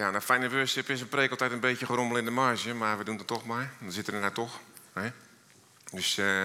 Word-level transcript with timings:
Ja, 0.00 0.10
nou, 0.10 0.22
Fijne 0.22 0.50
Worship 0.50 0.88
is 0.88 1.00
een 1.00 1.08
preek 1.08 1.30
altijd 1.30 1.52
een 1.52 1.60
beetje 1.60 1.86
gerommel 1.86 2.16
in 2.16 2.24
de 2.24 2.30
marge, 2.30 2.74
maar 2.74 2.98
we 2.98 3.04
doen 3.04 3.18
het 3.18 3.26
toch 3.26 3.44
maar. 3.46 3.72
Dan 3.80 3.92
zitten 3.92 4.14
er 4.14 4.20
nou 4.20 4.32
toch. 4.32 4.60
Hè? 4.92 5.10
Dus, 5.90 6.18
eh 6.18 6.44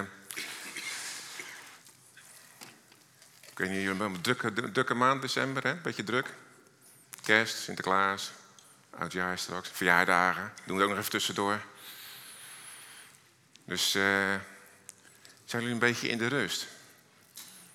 ik 3.42 3.58
weet 3.58 3.70
niet, 3.70 3.78
jullie 3.82 3.88
hebben 3.88 4.08
een 4.08 4.22
drukke, 4.22 4.54
dru- 4.54 4.72
drukke 4.72 4.94
maand 4.94 5.22
december, 5.22 5.64
hè? 5.64 5.76
Beetje 5.76 6.04
druk. 6.04 6.34
Kerst, 7.24 7.58
Sinterklaas, 7.58 8.32
oudjaar 8.90 9.38
straks, 9.38 9.70
verjaardagen. 9.74 10.54
Doen 10.66 10.78
we 10.78 10.84
ook 10.84 10.90
nog 10.90 10.98
even 10.98 11.12
tussendoor. 11.12 11.62
Dus 13.66 13.96
eh, 13.96 14.02
zijn 15.46 15.62
jullie 15.62 15.70
een 15.72 15.80
beetje 15.80 16.08
in 16.08 16.18
de 16.18 16.28
rust? 16.28 16.68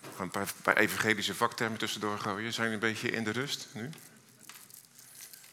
Gewoon 0.03 0.21
een 0.21 0.31
paar, 0.31 0.53
paar 0.63 0.77
evangelische 0.77 1.35
vaktermen 1.35 1.79
tussendoor 1.79 2.19
gooien. 2.19 2.53
Zijn 2.53 2.71
jullie 2.71 2.85
een 2.87 2.93
beetje 2.93 3.11
in 3.11 3.25
de 3.25 3.31
rust 3.31 3.69
nu? 3.73 3.91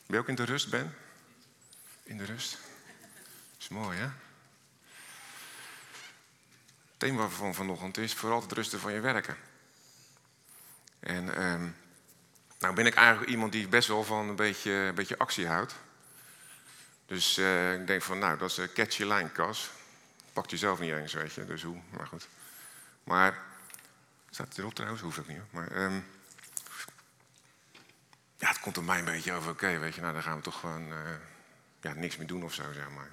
Ben 0.07 0.15
je 0.15 0.21
ook 0.21 0.27
in 0.27 0.35
de 0.35 0.43
rust, 0.43 0.69
Ben? 0.69 0.95
In 2.03 2.17
de 2.17 2.25
rust? 2.25 2.57
is 3.59 3.67
mooi, 3.67 3.97
hè? 3.97 4.03
Het 6.83 6.97
thema 6.97 7.27
van 7.27 7.53
vanochtend 7.53 7.97
is 7.97 8.13
vooral 8.13 8.41
het 8.41 8.51
rusten 8.51 8.79
van 8.79 8.93
je 8.93 8.99
werken. 8.99 9.37
En 10.99 11.35
ehm, 11.35 11.67
nou 12.59 12.75
ben 12.75 12.85
ik 12.85 12.95
eigenlijk 12.95 13.29
iemand 13.29 13.51
die 13.51 13.67
best 13.67 13.87
wel 13.87 14.03
van 14.03 14.29
een 14.29 14.35
beetje, 14.35 14.71
een 14.71 14.95
beetje 14.95 15.17
actie 15.17 15.47
houdt. 15.47 15.75
Dus 17.05 17.37
eh, 17.37 17.73
ik 17.73 17.87
denk 17.87 18.01
van, 18.01 18.19
nou, 18.19 18.37
dat 18.37 18.49
is 18.49 18.57
een 18.57 18.73
catchy 18.73 19.03
line, 19.03 19.31
Cas. 19.31 19.69
Pakt 20.33 20.51
je 20.51 20.57
zelf 20.57 20.79
niet 20.79 20.93
eens, 20.93 21.13
weet 21.13 21.33
je. 21.33 21.45
Dus 21.45 21.63
hoe, 21.63 21.81
maar 21.89 22.07
goed. 22.07 22.27
Maar, 23.03 23.43
staat 24.29 24.47
het 24.47 24.57
erop 24.57 24.73
trouwens? 24.73 25.01
Hoeft 25.01 25.19
ook 25.19 25.27
niet, 25.27 25.37
hoor. 25.37 25.47
Maar, 25.51 25.71
ehm, 25.71 25.99
ja, 28.37 28.47
het 28.47 28.59
komt 28.59 28.77
op 28.77 28.85
mij 28.85 28.99
een 28.99 29.05
beetje 29.05 29.33
over, 29.33 29.51
oké, 29.51 29.77
weet 29.77 29.95
je, 29.95 30.01
nou 30.01 30.13
dan 30.13 30.23
gaan 30.23 30.37
we 30.37 30.43
toch 30.43 30.59
gewoon 30.59 30.91
eh, 30.91 30.97
ja, 31.81 31.93
niks 31.93 32.17
meer 32.17 32.27
doen 32.27 32.43
of 32.43 32.53
zo, 32.53 32.71
zeg 32.73 32.89
maar. 32.89 33.11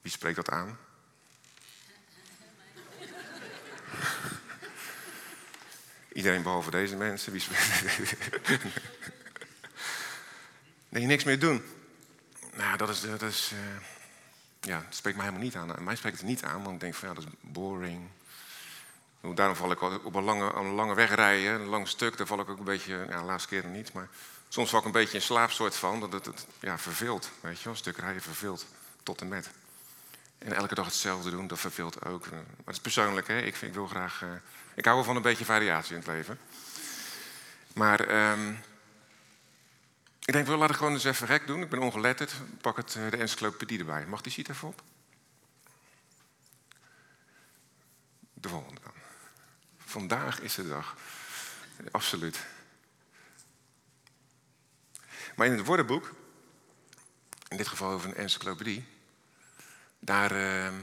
Wie 0.00 0.12
spreekt 0.12 0.36
dat 0.36 0.50
aan? 0.50 0.78
Iedereen 6.12 6.42
behalve 6.42 6.70
deze 6.70 6.96
mensen. 6.96 7.32
Wie 7.32 7.40
spreekt... 7.40 8.16
nee, 10.88 11.04
niks 11.04 11.24
meer 11.24 11.38
doen. 11.38 11.62
Nou, 12.54 12.76
dat 12.76 12.88
is, 12.88 13.00
dat 13.00 13.22
is 13.22 13.52
eh, 13.52 13.82
ja, 14.60 14.80
dat 14.80 14.94
spreekt 14.94 15.16
mij 15.16 15.26
helemaal 15.26 15.46
niet 15.46 15.56
aan. 15.56 15.84
Mij 15.84 15.96
spreekt 15.96 16.18
het 16.18 16.26
niet 16.26 16.42
aan, 16.42 16.62
want 16.62 16.74
ik 16.74 16.80
denk 16.80 16.94
van 16.94 17.08
ja, 17.08 17.14
dat 17.14 17.24
is 17.24 17.30
boring. 17.40 18.08
Daarom 19.20 19.56
val 19.56 19.70
ik 19.70 19.82
op 19.82 20.14
een 20.14 20.24
lange, 20.24 20.52
een 20.52 20.72
lange 20.72 21.16
een 21.48 21.66
lang 21.66 21.88
stuk, 21.88 22.16
daar 22.16 22.26
val 22.26 22.40
ik 22.40 22.48
ook 22.48 22.58
een 22.58 22.64
beetje, 22.64 23.06
ja, 23.08 23.18
de 23.18 23.24
laatste 23.24 23.48
keer 23.48 23.66
niet, 23.66 23.92
maar 23.92 24.08
soms 24.48 24.70
val 24.70 24.78
ik 24.78 24.84
een 24.84 24.92
beetje 24.92 25.16
in 25.16 25.22
slaapsoort 25.22 25.76
van, 25.76 26.00
dat 26.00 26.26
het, 26.26 26.46
ja, 26.60 26.78
verveelt, 26.78 27.30
weet 27.40 27.58
je 27.58 27.64
wel, 27.64 27.72
een 27.72 27.78
stuk 27.78 27.96
rijden 27.96 28.22
verveelt 28.22 28.66
tot 29.02 29.20
en 29.20 29.28
met. 29.28 29.50
En 30.38 30.52
elke 30.52 30.74
dag 30.74 30.84
hetzelfde 30.84 31.30
doen, 31.30 31.46
dat 31.46 31.58
verveelt 31.58 32.04
ook. 32.04 32.30
Maar 32.30 32.44
het 32.64 32.74
is 32.74 32.80
persoonlijk, 32.80 33.26
hè? 33.26 33.38
Ik, 33.38 33.56
ik 33.56 33.74
wil 33.74 33.86
graag, 33.86 34.22
eh, 34.22 34.28
ik 34.74 34.84
hou 34.84 34.96
wel 34.96 35.04
van 35.04 35.16
een 35.16 35.22
beetje 35.22 35.44
variatie 35.44 35.92
in 35.92 35.98
het 35.98 36.06
leven. 36.06 36.38
Maar 37.72 38.00
ehm, 38.00 38.50
ik 40.24 40.32
denk, 40.32 40.46
wel, 40.46 40.56
laat 40.56 40.70
ik 40.70 40.76
gewoon 40.76 40.92
eens 40.92 41.04
even 41.04 41.26
gek 41.26 41.46
doen. 41.46 41.62
Ik 41.62 41.68
ben 41.68 41.78
ongeletterd, 41.78 42.32
pak 42.60 42.76
het, 42.76 42.94
eh, 42.94 43.10
de 43.10 43.16
encyclopedie 43.16 43.78
erbij. 43.78 44.06
Mag 44.06 44.20
die 44.20 44.32
sheet 44.32 44.48
even 44.48 44.68
op? 44.68 44.82
De 48.34 48.48
volgende 48.48 48.80
dan. 48.80 48.97
Vandaag 49.88 50.40
is 50.40 50.54
de 50.54 50.68
dag. 50.68 50.96
Absoluut. 51.90 52.46
Maar 55.36 55.46
in 55.46 55.52
het 55.52 55.66
woordenboek, 55.66 56.14
in 57.48 57.56
dit 57.56 57.68
geval 57.68 57.90
over 57.90 58.08
een 58.08 58.16
encyclopedie, 58.16 58.86
daar 59.98 60.30
eh, 60.30 60.74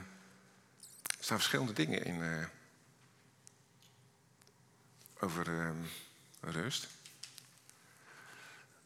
staan 1.20 1.38
verschillende 1.38 1.74
dingen 1.74 2.06
in 2.06 2.22
eh, 2.22 2.46
over 5.20 5.60
eh, 5.60 5.70
rust. 6.40 6.88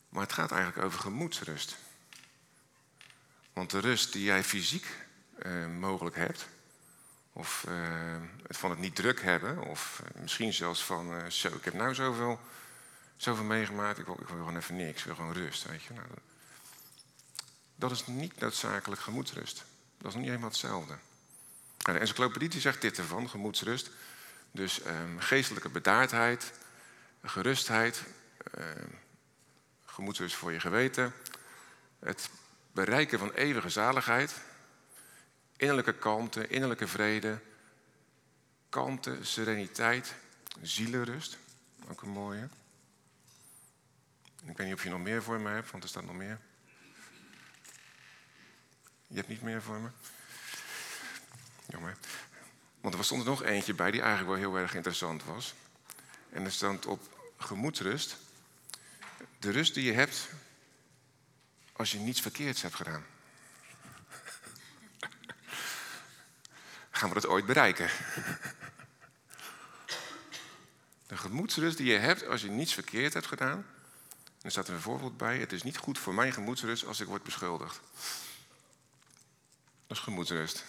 Maar 0.09 0.23
het 0.23 0.33
gaat 0.33 0.51
eigenlijk 0.51 0.85
over 0.85 0.99
gemoedsrust. 0.99 1.77
Want 3.53 3.69
de 3.69 3.79
rust 3.79 4.13
die 4.13 4.23
jij 4.23 4.43
fysiek 4.43 4.85
eh, 5.37 5.67
mogelijk 5.67 6.15
hebt, 6.15 6.47
of 7.39 7.65
eh, 7.67 8.15
van 8.47 8.69
het 8.69 8.79
niet 8.79 8.95
druk 8.95 9.21
hebben, 9.21 9.63
of 9.63 10.01
eh, 10.03 10.21
misschien 10.21 10.53
zelfs 10.53 10.83
van, 10.83 11.13
eh, 11.13 11.29
zo, 11.29 11.47
ik 11.47 11.65
heb 11.65 11.73
nou 11.73 11.95
zoveel, 11.95 12.39
zoveel 13.17 13.43
meegemaakt, 13.43 13.99
ik 13.99 14.05
wil, 14.05 14.17
ik 14.19 14.27
wil 14.27 14.37
gewoon 14.37 14.57
even 14.57 14.75
niks, 14.75 14.99
ik 14.99 15.05
wil 15.05 15.15
gewoon 15.15 15.33
rust, 15.33 15.63
weet 15.63 15.83
je. 15.83 15.93
Nou, 15.93 16.07
dat, 17.75 17.91
is 17.91 18.07
niet 18.07 18.39
noodzakelijk 18.39 19.01
gemoedsrust. 19.01 19.55
Dat 19.97 20.07
is 20.07 20.13
nog 20.13 20.15
niet 20.15 20.25
helemaal 20.25 20.49
hetzelfde. 20.49 20.97
Nou, 21.79 21.97
de 21.97 21.99
encyclopedie 21.99 22.49
die 22.49 22.61
zegt 22.61 22.81
dit 22.81 22.97
ervan, 22.97 23.29
gemoedsrust. 23.29 23.89
Dus 24.51 24.81
ehm, 24.81 25.17
geestelijke 25.17 25.69
bedaardheid, 25.69 26.51
gerustheid, 27.23 28.03
ehm, 28.53 28.89
gemoedsrust 29.85 30.35
voor 30.35 30.51
je 30.51 30.59
geweten, 30.59 31.13
het 31.99 32.29
bereiken 32.71 33.19
van 33.19 33.31
eeuwige 33.31 33.69
zaligheid, 33.69 34.33
innerlijke 35.59 35.93
kalmte, 35.93 36.47
innerlijke 36.47 36.87
vrede, 36.87 37.39
kalmte, 38.69 39.17
sereniteit, 39.21 40.15
zielenrust, 40.61 41.37
ook 41.89 42.01
een 42.01 42.09
mooie. 42.09 42.49
Ik 44.45 44.57
weet 44.57 44.67
niet 44.67 44.75
of 44.75 44.83
je 44.83 44.89
nog 44.89 44.99
meer 44.99 45.23
voor 45.23 45.39
me 45.39 45.49
hebt, 45.49 45.71
want 45.71 45.83
er 45.83 45.89
staat 45.89 46.05
nog 46.05 46.15
meer. 46.15 46.39
Je 49.07 49.15
hebt 49.15 49.27
niet 49.27 49.41
meer 49.41 49.61
voor 49.61 49.79
me? 49.79 49.89
Jammer. 51.65 51.97
Want 52.81 52.93
er 52.93 53.03
stond 53.03 53.21
er 53.21 53.29
nog 53.29 53.43
eentje 53.43 53.73
bij 53.73 53.91
die 53.91 54.01
eigenlijk 54.01 54.29
wel 54.31 54.51
heel 54.51 54.61
erg 54.61 54.75
interessant 54.75 55.23
was. 55.23 55.53
En 56.29 56.45
er 56.45 56.51
stond 56.51 56.85
op 56.85 57.33
gemoedsrust. 57.37 58.17
De 59.39 59.51
rust 59.51 59.73
die 59.73 59.83
je 59.83 59.93
hebt 59.93 60.29
als 61.73 61.91
je 61.91 61.99
niets 61.99 62.21
verkeerds 62.21 62.61
hebt 62.61 62.75
gedaan. 62.75 63.05
Gaan 66.99 67.09
we 67.09 67.15
dat 67.15 67.27
ooit 67.27 67.45
bereiken? 67.45 67.89
De 71.07 71.17
gemoedsrust 71.17 71.77
die 71.77 71.91
je 71.91 71.97
hebt 71.97 72.27
als 72.27 72.41
je 72.41 72.49
niets 72.49 72.73
verkeerd 72.73 73.13
hebt 73.13 73.25
gedaan. 73.25 73.65
En 74.23 74.41
er 74.41 74.51
staat 74.51 74.67
een 74.67 74.79
voorbeeld 74.79 75.17
bij. 75.17 75.37
Het 75.37 75.51
is 75.51 75.63
niet 75.63 75.77
goed 75.77 75.99
voor 75.99 76.13
mijn 76.13 76.33
gemoedsrust 76.33 76.85
als 76.85 76.99
ik 76.99 77.07
word 77.07 77.23
beschuldigd. 77.23 77.79
Dat 79.87 79.97
is 79.97 80.03
gemoedsrust. 80.03 80.65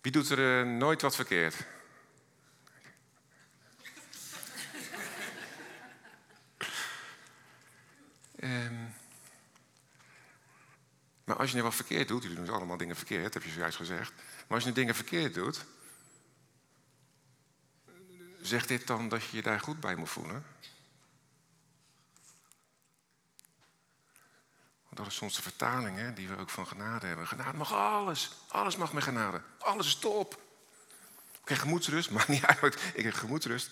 Wie 0.00 0.12
doet 0.12 0.30
er 0.30 0.60
eh, 0.60 0.66
nooit 0.76 1.02
wat 1.02 1.14
verkeerd? 1.14 1.54
Ehm, 8.36 8.84
maar 11.24 11.36
als 11.36 11.50
je 11.50 11.56
nu 11.56 11.62
wat 11.62 11.74
verkeerd 11.74 12.08
doet, 12.08 12.22
jullie 12.22 12.36
doen 12.36 12.48
allemaal 12.48 12.76
dingen 12.76 12.96
verkeerd, 12.96 13.34
heb 13.34 13.42
je 13.42 13.50
zojuist 13.50 13.76
gezegd. 13.76 14.12
Maar 14.52 14.60
als 14.60 14.70
je 14.70 14.76
dingen 14.76 14.94
verkeerd 14.94 15.34
doet, 15.34 15.64
zegt 18.40 18.68
dit 18.68 18.86
dan 18.86 19.08
dat 19.08 19.24
je 19.24 19.36
je 19.36 19.42
daar 19.42 19.60
goed 19.60 19.80
bij 19.80 19.94
moet 19.94 20.08
voelen? 20.08 20.44
Want 24.82 24.96
dat 24.96 25.06
is 25.06 25.14
soms 25.14 25.36
de 25.36 25.42
vertaling 25.42 25.96
hè, 25.96 26.12
die 26.12 26.28
we 26.28 26.36
ook 26.36 26.50
van 26.50 26.66
genade 26.66 27.06
hebben. 27.06 27.26
Genade 27.26 27.56
mag 27.56 27.72
alles. 27.72 28.30
Alles 28.48 28.76
mag 28.76 28.92
met 28.92 29.02
genade. 29.02 29.42
Alles 29.58 29.86
is 29.86 29.96
top. 29.96 30.32
Ik 31.32 31.44
krijg 31.44 31.60
gemoedsrust. 31.60 32.10
Maakt 32.16 32.28
niet 32.28 32.44
uit. 32.44 32.74
Ik 32.74 32.92
krijg 32.92 33.18
gemoedsrust. 33.18 33.70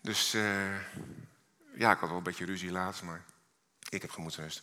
Dus 0.00 0.34
eh, 0.34 0.76
ja, 1.74 1.92
ik 1.92 1.98
had 1.98 2.08
wel 2.08 2.16
een 2.16 2.22
beetje 2.22 2.44
ruzie 2.44 2.70
laatst, 2.70 3.02
maar 3.02 3.24
ik 3.88 4.02
heb 4.02 4.10
gemoedsrust. 4.10 4.62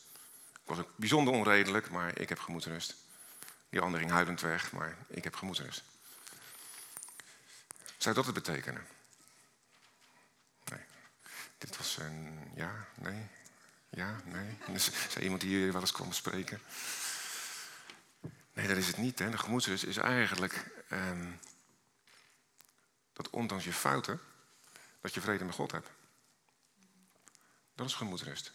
Ik 0.54 0.62
was 0.66 0.80
ook 0.80 0.90
bijzonder 0.96 1.34
onredelijk, 1.34 1.90
maar 1.90 2.20
ik 2.20 2.30
heb 2.30 2.40
gemoedsrust. 2.40 3.08
Die 3.70 3.82
ander 3.82 4.00
ging 4.00 4.12
huilend 4.12 4.42
weg, 4.42 4.72
maar 4.72 4.98
ik 5.08 5.24
heb 5.24 5.36
gemoedsrust. 5.36 5.84
Zou 7.98 8.16
dat 8.16 8.26
het 8.26 8.34
betekenen? 8.34 8.88
Nee. 10.64 10.82
Dit 11.58 11.78
was 11.78 11.98
een 11.98 12.52
ja, 12.56 12.88
nee, 12.96 13.28
ja, 13.90 14.16
nee. 14.26 14.58
Dus, 14.74 14.92
zei 15.10 15.24
iemand 15.24 15.42
die 15.42 15.50
hier 15.50 15.72
wel 15.72 15.82
eens 15.82 15.92
kwam 15.92 16.14
spreken. 16.14 16.62
Nee, 18.54 18.68
dat 18.68 18.78
is 18.78 18.88
het 18.88 18.98
niet. 18.98 19.20
Hè. 19.20 19.30
De 19.30 19.38
gemoedsrust 19.38 19.84
is 19.84 19.98
eigenlijk 19.98 20.66
ehm, 20.90 21.32
dat 23.14 23.30
ondanks 23.30 23.64
je 23.64 23.74
fouten, 23.74 24.20
dat 25.02 25.14
je 25.14 25.22
vrede 25.22 25.46
met 25.46 25.56
God 25.56 25.72
hebt. 25.72 25.90
Dat 27.76 27.88
is 27.88 27.94
gemoedsrust. 27.94 28.52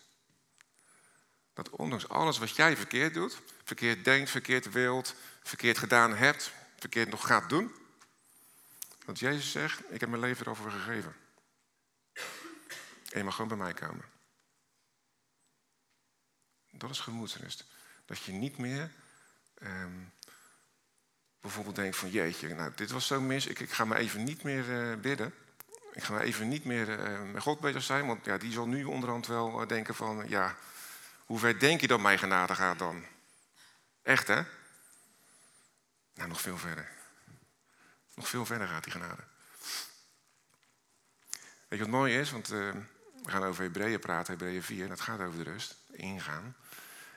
Dat 1.54 1.70
ondanks 1.70 2.08
alles 2.08 2.38
wat 2.38 2.56
jij 2.56 2.76
verkeerd 2.76 3.14
doet, 3.14 3.40
verkeerd 3.64 4.04
denkt, 4.04 4.30
verkeerd 4.30 4.72
wilt, 4.72 5.14
verkeerd 5.42 5.78
gedaan 5.78 6.16
hebt, 6.16 6.52
verkeerd 6.78 7.10
nog 7.10 7.26
gaat 7.26 7.48
doen, 7.48 7.74
dat 9.04 9.18
Jezus 9.18 9.50
zegt, 9.50 9.80
ik 9.88 10.00
heb 10.00 10.08
mijn 10.08 10.20
leven 10.20 10.46
erover 10.46 10.70
gegeven. 10.70 11.16
En 13.10 13.18
je 13.18 13.24
mag 13.24 13.34
gewoon 13.34 13.48
bij 13.48 13.56
mij 13.56 13.74
komen. 13.74 14.04
Dat 16.70 16.90
is 16.90 17.00
gemoedsrust. 17.00 17.64
Dat 18.04 18.18
je 18.18 18.32
niet 18.32 18.58
meer 18.58 18.90
ehm, 19.54 19.98
bijvoorbeeld 21.40 21.76
denkt 21.76 21.96
van 21.96 22.10
jeetje, 22.10 22.54
nou 22.54 22.72
dit 22.74 22.90
was 22.90 23.06
zo 23.06 23.20
mis, 23.20 23.46
ik, 23.46 23.60
ik 23.60 23.70
ga 23.70 23.84
me 23.84 23.96
even 23.96 24.24
niet 24.24 24.42
meer 24.42 24.90
uh, 24.90 25.00
bidden. 25.00 25.34
Ik 25.92 26.02
ga 26.02 26.12
me 26.12 26.20
even 26.20 26.48
niet 26.48 26.64
meer 26.64 26.88
uh, 26.88 27.32
met 27.32 27.42
God 27.42 27.60
bezig 27.60 27.82
zijn, 27.82 28.06
want 28.06 28.24
ja, 28.24 28.38
die 28.38 28.52
zal 28.52 28.66
nu 28.66 28.84
onderhand 28.84 29.26
wel 29.26 29.62
uh, 29.62 29.68
denken 29.68 29.94
van 29.94 30.28
ja, 30.28 30.56
hoe 31.24 31.38
ver 31.38 31.58
denk 31.58 31.80
je 31.80 31.86
dat 31.86 32.00
mijn 32.00 32.18
genade 32.18 32.54
gaat 32.54 32.78
dan? 32.78 33.04
Echt 34.02 34.26
hè? 34.28 34.42
Nou, 36.14 36.28
nog 36.28 36.40
veel 36.40 36.58
verder. 36.58 36.88
Nog 38.14 38.28
veel 38.28 38.46
verder 38.46 38.68
gaat 38.68 38.84
die 38.84 38.92
genade. 38.92 39.22
Weet 41.68 41.78
je 41.78 41.78
wat 41.78 41.88
mooi 41.88 42.18
is? 42.18 42.30
Want 42.30 42.52
uh, 42.52 42.72
we 43.22 43.30
gaan 43.30 43.44
over 43.44 43.62
Hebreeën 43.62 43.98
praten, 44.00 44.32
Hebreeën 44.32 44.62
4, 44.62 44.82
en 44.82 44.88
dat 44.88 45.00
gaat 45.00 45.20
over 45.20 45.44
de 45.44 45.50
rust, 45.50 45.76
ingaan. 45.90 46.56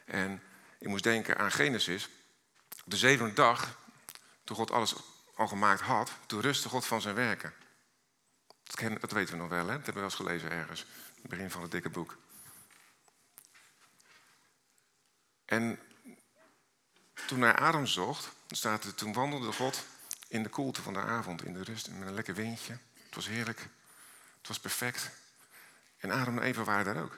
En 0.06 0.42
ik 0.80 0.88
moest 0.88 1.04
denken 1.04 1.38
aan 1.38 1.51
Genesis. 1.51 2.09
De 2.86 2.98
zevende 2.98 3.33
dag, 3.33 3.77
toen 4.44 4.56
God 4.56 4.71
alles 4.71 4.95
al 5.36 5.48
gemaakt 5.48 5.81
had, 5.81 6.12
toen 6.25 6.42
rustte 6.42 6.69
God 6.69 6.86
van 6.86 7.01
zijn 7.01 7.15
werken. 7.15 7.54
Dat, 8.63 8.75
ken, 8.75 9.00
dat 9.00 9.12
weten 9.12 9.33
we 9.33 9.39
nog 9.39 9.50
wel, 9.50 9.68
hè? 9.68 9.75
Dat 9.75 9.86
hebben 9.86 9.94
we 9.94 10.00
wel 10.00 10.04
eens 10.04 10.15
gelezen 10.15 10.51
ergens. 10.51 10.86
Het 11.21 11.30
begin 11.30 11.51
van 11.51 11.62
het 11.62 11.71
dikke 11.71 11.89
boek. 11.89 12.18
En 15.48 15.80
toen 17.28 17.42
hij 17.42 17.56
Adam 17.56 17.86
zocht, 17.86 18.32
staat 18.48 18.84
er, 18.84 18.96
toen 18.96 19.14
wandelde 19.14 19.52
God 19.52 19.86
in 20.28 20.44
de 20.44 20.50
koelte 20.50 20.82
van 20.82 20.94
de 20.94 21.00
avond, 21.00 21.44
in 21.44 21.54
de 21.54 21.64
rust, 21.64 21.90
met 21.90 22.08
een 22.08 22.14
lekker 22.14 22.34
windje. 22.34 22.78
Het 22.94 23.16
was 23.16 23.28
heerlijk. 23.28 23.60
Het 24.38 24.48
was 24.48 24.60
perfect. 24.60 25.10
En 25.98 26.12
Adam 26.12 26.38
en 26.38 26.44
Eva 26.44 26.64
waren 26.64 26.86
daar 26.86 27.04
ook. 27.04 27.18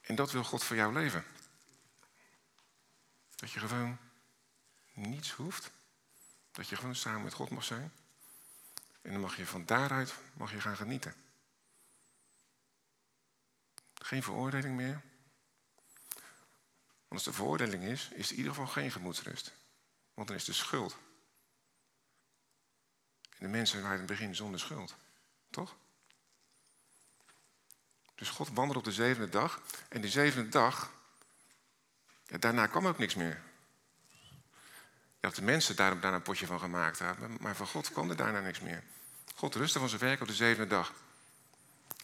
En 0.00 0.14
dat 0.14 0.30
wil 0.30 0.44
God 0.44 0.64
voor 0.64 0.76
jou 0.76 0.92
leven. 0.92 1.24
Dat 3.36 3.50
je 3.50 3.60
gewoon 3.60 3.98
niets 4.92 5.30
hoeft. 5.30 5.70
Dat 6.52 6.68
je 6.68 6.76
gewoon 6.76 6.96
samen 6.96 7.22
met 7.22 7.32
God 7.32 7.50
mag 7.50 7.64
zijn. 7.64 7.92
En 9.02 9.12
dan 9.12 9.20
mag 9.20 9.36
je 9.36 9.46
van 9.46 9.64
daaruit 9.64 10.14
mag 10.32 10.50
je 10.50 10.60
gaan 10.60 10.76
genieten. 10.76 11.14
Geen 14.04 14.22
veroordeling 14.22 14.76
meer. 14.76 15.00
Want 17.08 17.22
als 17.22 17.26
er 17.26 17.34
veroordeling 17.34 17.82
is, 17.82 18.08
is 18.12 18.26
er 18.26 18.32
in 18.32 18.36
ieder 18.36 18.52
geval 18.52 18.66
geen 18.66 18.90
gemoedsrust. 18.90 19.52
Want 20.14 20.28
dan 20.28 20.36
is 20.36 20.44
de 20.44 20.52
schuld. 20.52 20.96
En 23.20 23.46
de 23.46 23.48
mensen 23.48 23.82
waren 23.82 24.00
in 24.00 24.02
het 24.02 24.10
begin 24.10 24.34
zonder 24.34 24.60
schuld. 24.60 24.96
Toch? 25.50 25.76
Dus 28.14 28.28
God 28.28 28.48
wandelde 28.48 28.78
op 28.78 28.84
de 28.84 28.92
zevende 28.92 29.28
dag. 29.28 29.62
En 29.88 30.00
die 30.00 30.10
zevende 30.10 30.48
dag, 30.48 30.92
ja, 32.26 32.38
daarna 32.38 32.66
kwam 32.66 32.86
ook 32.86 32.98
niks 32.98 33.14
meer. 33.14 33.42
Dat 35.20 35.34
de 35.34 35.42
mensen 35.42 35.76
daarom 35.76 36.00
daar 36.00 36.14
een 36.14 36.22
potje 36.22 36.46
van 36.46 36.58
gemaakt 36.58 36.98
hebben. 36.98 37.36
Maar 37.40 37.56
van 37.56 37.66
God 37.66 37.92
kwam 37.92 38.10
er 38.10 38.16
daarna 38.16 38.40
niks 38.40 38.60
meer. 38.60 38.82
God 39.34 39.54
rustte 39.54 39.78
van 39.78 39.88
zijn 39.88 40.00
werk 40.00 40.20
op 40.20 40.26
de 40.26 40.34
zevende 40.34 40.68
dag. 40.68 40.92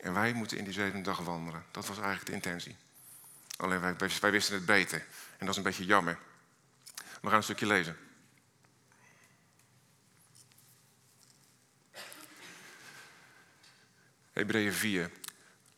En 0.01 0.13
wij 0.13 0.33
moeten 0.33 0.59
in 0.59 0.65
die 0.65 0.73
zevende 0.73 1.05
dag 1.05 1.19
wandelen. 1.19 1.65
Dat 1.71 1.87
was 1.87 1.97
eigenlijk 1.97 2.27
de 2.27 2.33
intentie. 2.33 2.77
Alleen 3.57 3.81
wij, 3.81 4.31
wisten 4.31 4.55
het 4.55 4.67
beter. 4.67 5.07
En 5.39 5.47
dat 5.47 5.49
is 5.49 5.57
een 5.57 5.63
beetje 5.63 5.85
jammer. 5.85 6.19
We 6.95 7.29
gaan 7.29 7.37
een 7.37 7.43
stukje 7.43 7.67
lezen. 7.67 7.97
Hebreeën 14.33 14.73
4. 14.73 15.11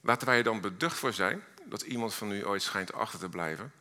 Laten 0.01 0.27
wij 0.27 0.37
er 0.37 0.45
dan 0.45 0.61
beducht 0.61 0.99
voor 0.99 1.13
zijn 1.13 1.43
dat 1.65 1.83
iemand 1.83 2.15
van 2.15 2.33
u 2.33 2.47
ooit 2.47 2.63
schijnt 2.63 2.93
achter 2.93 3.19
te 3.19 3.29
blijven, 3.29 3.73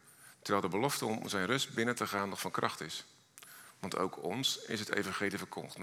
terwijl 0.41 0.61
de 0.61 0.77
belofte 0.77 1.05
om 1.05 1.27
zijn 1.27 1.45
rust 1.45 1.73
binnen 1.73 1.95
te 1.95 2.07
gaan 2.07 2.29
nog 2.29 2.41
van 2.41 2.51
kracht 2.51 2.81
is. 2.81 3.05
Want 3.79 3.97
ook 3.97 4.23
ons 4.23 4.57
is 4.57 4.79
het 4.79 4.95
evangelie 4.95 5.39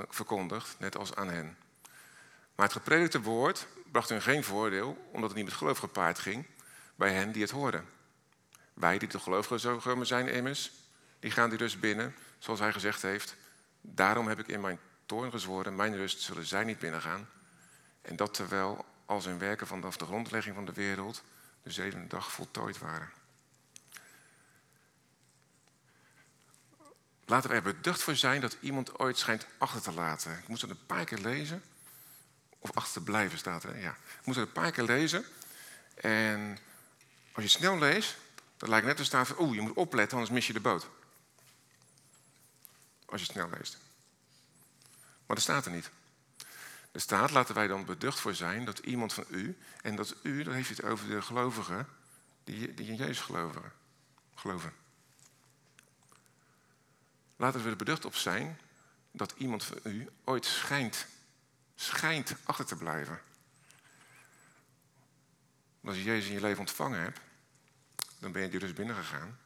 verkondigd, 0.08 0.76
net 0.78 0.96
als 0.96 1.14
aan 1.14 1.28
hen. 1.28 1.56
Maar 2.54 2.66
het 2.66 2.76
gepredikte 2.76 3.20
woord 3.20 3.66
bracht 3.92 4.08
hun 4.08 4.22
geen 4.22 4.44
voordeel, 4.44 5.08
omdat 5.12 5.28
het 5.28 5.38
niet 5.38 5.46
met 5.46 5.54
geloof 5.54 5.78
gepaard 5.78 6.18
ging 6.18 6.46
bij 6.94 7.12
hen 7.12 7.32
die 7.32 7.42
het 7.42 7.50
hoorden. 7.50 7.88
Wij 8.74 8.98
die 8.98 9.08
de 9.08 9.18
gelovigen 9.18 10.06
zijn 10.06 10.28
immers, 10.28 10.72
die 11.18 11.30
gaan 11.30 11.48
die 11.48 11.58
rust 11.58 11.80
binnen, 11.80 12.14
zoals 12.38 12.60
hij 12.60 12.72
gezegd 12.72 13.02
heeft. 13.02 13.36
Daarom 13.80 14.28
heb 14.28 14.38
ik 14.38 14.46
in 14.46 14.60
mijn 14.60 14.78
toorn 15.06 15.30
gezworen, 15.30 15.76
mijn 15.76 15.96
rust 15.96 16.20
zullen 16.20 16.46
zij 16.46 16.64
niet 16.64 16.78
binnengaan. 16.78 17.28
En 18.02 18.16
dat 18.16 18.34
terwijl 18.34 18.84
al 19.06 19.20
zijn 19.20 19.38
werken 19.38 19.66
vanaf 19.66 19.96
de 19.96 20.04
grondlegging 20.04 20.54
van 20.54 20.64
de 20.64 20.72
wereld 20.72 21.22
de 21.62 21.70
zevende 21.70 22.06
dag 22.06 22.32
voltooid 22.32 22.78
waren. 22.78 23.10
Laten 27.26 27.50
we 27.50 27.56
er 27.56 27.62
beducht 27.62 28.02
voor 28.02 28.16
zijn 28.16 28.40
dat 28.40 28.56
iemand 28.60 28.98
ooit 28.98 29.18
schijnt 29.18 29.46
achter 29.58 29.82
te 29.82 29.92
laten. 29.92 30.38
Ik 30.38 30.48
moest 30.48 30.62
het 30.62 30.70
een 30.70 30.86
paar 30.86 31.04
keer 31.04 31.18
lezen. 31.18 31.62
Of 32.64 32.70
achter 32.74 32.92
te 32.92 33.00
blijven 33.00 33.38
staat 33.38 33.64
er. 33.64 33.78
Ja. 33.78 33.90
Ik 33.90 34.24
moest 34.24 34.38
een 34.38 34.52
paar 34.52 34.70
keer 34.70 34.84
lezen. 34.84 35.24
En 35.94 36.58
als 37.32 37.44
je 37.44 37.50
snel 37.50 37.78
leest, 37.78 38.16
dan 38.56 38.68
lijkt 38.68 38.86
net 38.86 38.96
te 38.96 39.04
staan 39.04 39.26
van... 39.26 39.38
oeh, 39.38 39.54
je 39.54 39.60
moet 39.60 39.76
opletten, 39.76 40.16
anders 40.16 40.34
mis 40.34 40.46
je 40.46 40.52
de 40.52 40.60
boot. 40.60 40.88
Als 43.06 43.20
je 43.20 43.26
snel 43.26 43.48
leest. 43.58 43.78
Maar 45.26 45.36
dat 45.36 45.40
staat 45.40 45.66
er 45.66 45.72
niet. 45.72 45.90
Er 46.92 47.00
staat, 47.00 47.30
laten 47.30 47.54
wij 47.54 47.66
dan 47.66 47.84
beducht 47.84 48.20
voor 48.20 48.34
zijn 48.34 48.64
dat 48.64 48.78
iemand 48.78 49.12
van 49.12 49.24
u, 49.28 49.58
en 49.82 49.96
dat 49.96 50.14
u, 50.22 50.42
dat 50.42 50.54
heeft 50.54 50.68
het 50.68 50.82
over 50.84 51.08
de 51.08 51.22
gelovigen 51.22 51.88
die, 52.44 52.74
die 52.74 52.88
in 52.88 52.96
Jezus 52.96 53.20
geloven. 53.20 53.72
geloven. 54.34 54.72
Laten 57.36 57.62
we 57.62 57.70
er 57.70 57.76
beducht 57.76 58.04
op 58.04 58.14
zijn 58.14 58.58
dat 59.10 59.34
iemand 59.36 59.64
van 59.64 59.78
u 59.82 60.08
ooit 60.24 60.44
schijnt, 60.44 61.06
schijnt 61.74 62.34
achter 62.44 62.64
te 62.64 62.76
blijven. 62.76 63.20
Als 65.84 65.96
je 65.96 66.02
Jezus 66.02 66.28
in 66.28 66.34
je 66.34 66.40
leven 66.40 66.60
ontvangen 66.60 67.00
hebt, 67.00 67.20
dan 68.18 68.32
ben 68.32 68.42
je 68.42 68.48
die 68.48 68.60
dus 68.60 68.72
binnengegaan. 68.72 69.38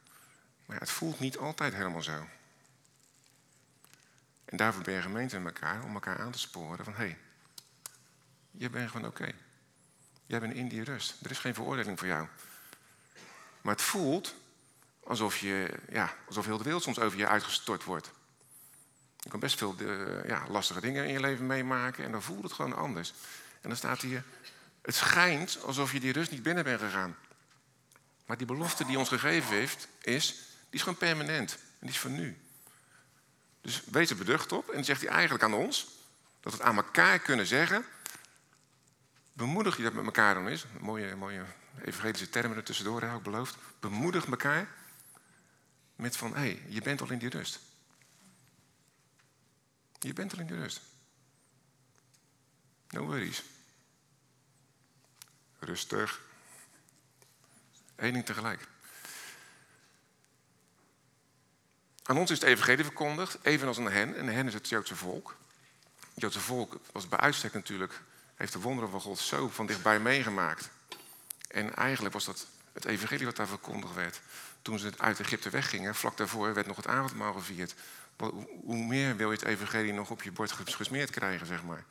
Maar 0.65 0.75
ja, 0.75 0.81
het 0.81 0.91
voelt 0.91 1.19
niet 1.19 1.37
altijd 1.37 1.73
helemaal 1.73 2.01
zo. 2.01 2.27
En 4.45 4.57
daarvoor 4.57 4.83
ben 4.83 4.93
je 4.93 5.01
gemeente 5.01 5.39
met 5.39 5.53
elkaar 5.53 5.83
om 5.83 5.93
elkaar 5.93 6.19
aan 6.19 6.31
te 6.31 6.39
sporen 6.39 6.85
van 6.85 6.93
hé, 6.93 7.05
hey, 7.05 7.17
je 8.51 8.69
bent 8.69 8.91
gewoon 8.91 9.07
oké. 9.07 9.31
Jij 10.25 10.39
bent 10.39 10.53
in 10.53 10.67
die 10.67 10.83
rust. 10.83 11.15
Er 11.21 11.31
is 11.31 11.39
geen 11.39 11.53
veroordeling 11.53 11.99
voor 11.99 12.07
jou. 12.07 12.27
Maar 13.61 13.73
het 13.73 13.83
voelt 13.83 14.35
alsof, 15.03 15.37
je, 15.37 15.79
ja, 15.89 16.13
alsof 16.27 16.45
heel 16.45 16.57
de 16.57 16.63
wereld 16.63 16.83
soms 16.83 16.99
over 16.99 17.17
je 17.17 17.27
uitgestort 17.27 17.83
wordt. 17.83 18.11
Je 19.19 19.29
kan 19.29 19.39
best 19.39 19.57
veel 19.57 19.75
de, 19.75 20.23
ja, 20.27 20.45
lastige 20.49 20.81
dingen 20.81 21.05
in 21.05 21.13
je 21.13 21.19
leven 21.19 21.45
meemaken 21.45 22.05
en 22.05 22.11
dan 22.11 22.21
voelt 22.21 22.43
het 22.43 22.53
gewoon 22.53 22.75
anders. 22.75 23.13
En 23.61 23.69
dan 23.69 23.77
staat 23.77 24.01
hier, 24.01 24.23
het 24.81 24.95
schijnt 24.95 25.59
alsof 25.63 25.91
je 25.91 25.99
die 25.99 26.11
rust 26.11 26.31
niet 26.31 26.43
binnen 26.43 26.63
bent 26.63 26.79
gegaan. 26.79 27.15
Maar 28.25 28.37
die 28.37 28.47
belofte 28.47 28.85
die 28.85 28.97
ons 28.97 29.09
gegeven 29.09 29.55
heeft, 29.55 29.87
is, 30.01 30.27
die 30.59 30.79
is 30.79 30.81
gewoon 30.81 30.97
permanent. 30.97 31.51
En 31.51 31.59
die 31.79 31.89
is 31.89 31.99
voor 31.99 32.11
nu. 32.11 32.37
Dus 33.61 33.83
wees 33.91 34.09
er 34.09 34.15
beducht 34.15 34.51
op. 34.51 34.69
En 34.69 34.83
zegt 34.83 35.01
hij 35.01 35.09
eigenlijk 35.09 35.43
aan 35.43 35.53
ons, 35.53 35.87
dat 36.39 36.51
we 36.53 36.59
het 36.59 36.67
aan 36.67 36.75
elkaar 36.75 37.19
kunnen 37.19 37.45
zeggen 37.45 37.85
Bemoedig 39.39 39.77
je 39.77 39.83
dat 39.83 39.93
met 39.93 40.05
elkaar 40.05 40.33
dan 40.33 40.49
is. 40.49 40.65
Mooie, 40.79 41.15
mooie 41.15 41.43
evangelische 41.83 42.29
termen 42.29 42.57
er 42.57 42.63
tussendoor, 42.63 43.01
heb 43.01 43.15
ik 43.15 43.23
beloofd. 43.23 43.57
Bemoedig 43.79 44.25
elkaar 44.25 44.67
met 45.95 46.17
van, 46.17 46.33
hé, 46.33 46.39
hey, 46.39 46.61
je 46.67 46.81
bent 46.81 47.01
al 47.01 47.11
in 47.11 47.17
die 47.17 47.29
rust. 47.29 47.59
Je 49.99 50.13
bent 50.13 50.33
al 50.33 50.39
in 50.39 50.47
rust. 50.47 50.81
No 52.89 53.05
worries. 53.05 53.43
Rustig. 55.59 56.21
Eén 57.95 58.13
ding 58.13 58.25
tegelijk. 58.25 58.67
Aan 62.03 62.17
ons 62.17 62.31
is 62.31 62.39
het 62.39 62.49
evangelie 62.49 62.83
verkondigd, 62.83 63.37
evenals 63.41 63.77
aan 63.77 63.91
hen. 63.91 64.15
En 64.15 64.27
hen 64.27 64.47
is 64.47 64.53
het 64.53 64.69
Joodse 64.69 64.95
volk. 64.95 65.35
Het 66.13 66.21
Joodse 66.21 66.39
volk 66.39 66.79
was 66.91 67.07
bij 67.07 67.19
uitstek 67.19 67.53
natuurlijk 67.53 68.01
heeft 68.39 68.53
de 68.53 68.59
wonderen 68.59 68.89
van 68.89 69.01
God 69.01 69.19
zo 69.19 69.49
van 69.49 69.65
dichtbij 69.65 69.99
meegemaakt. 69.99 70.69
En 71.47 71.75
eigenlijk 71.75 72.13
was 72.13 72.25
dat 72.25 72.45
het 72.73 72.85
evangelie 72.85 73.25
wat 73.25 73.35
daar 73.35 73.47
verkondigd 73.47 73.93
werd. 73.93 74.21
Toen 74.61 74.79
ze 74.79 74.91
uit 74.97 75.19
Egypte 75.19 75.49
weggingen, 75.49 75.95
vlak 75.95 76.17
daarvoor 76.17 76.53
werd 76.53 76.67
nog 76.67 76.75
het 76.75 76.87
avondmaal 76.87 77.33
gevierd. 77.33 77.75
Hoe 78.63 78.85
meer 78.85 79.15
wil 79.15 79.31
je 79.31 79.37
het 79.37 79.45
evangelie 79.45 79.93
nog 79.93 80.09
op 80.09 80.23
je 80.23 80.31
bord 80.31 80.51
gesmeerd 80.51 81.09
krijgen, 81.09 81.47
zeg 81.47 81.63
maar. 81.63 81.85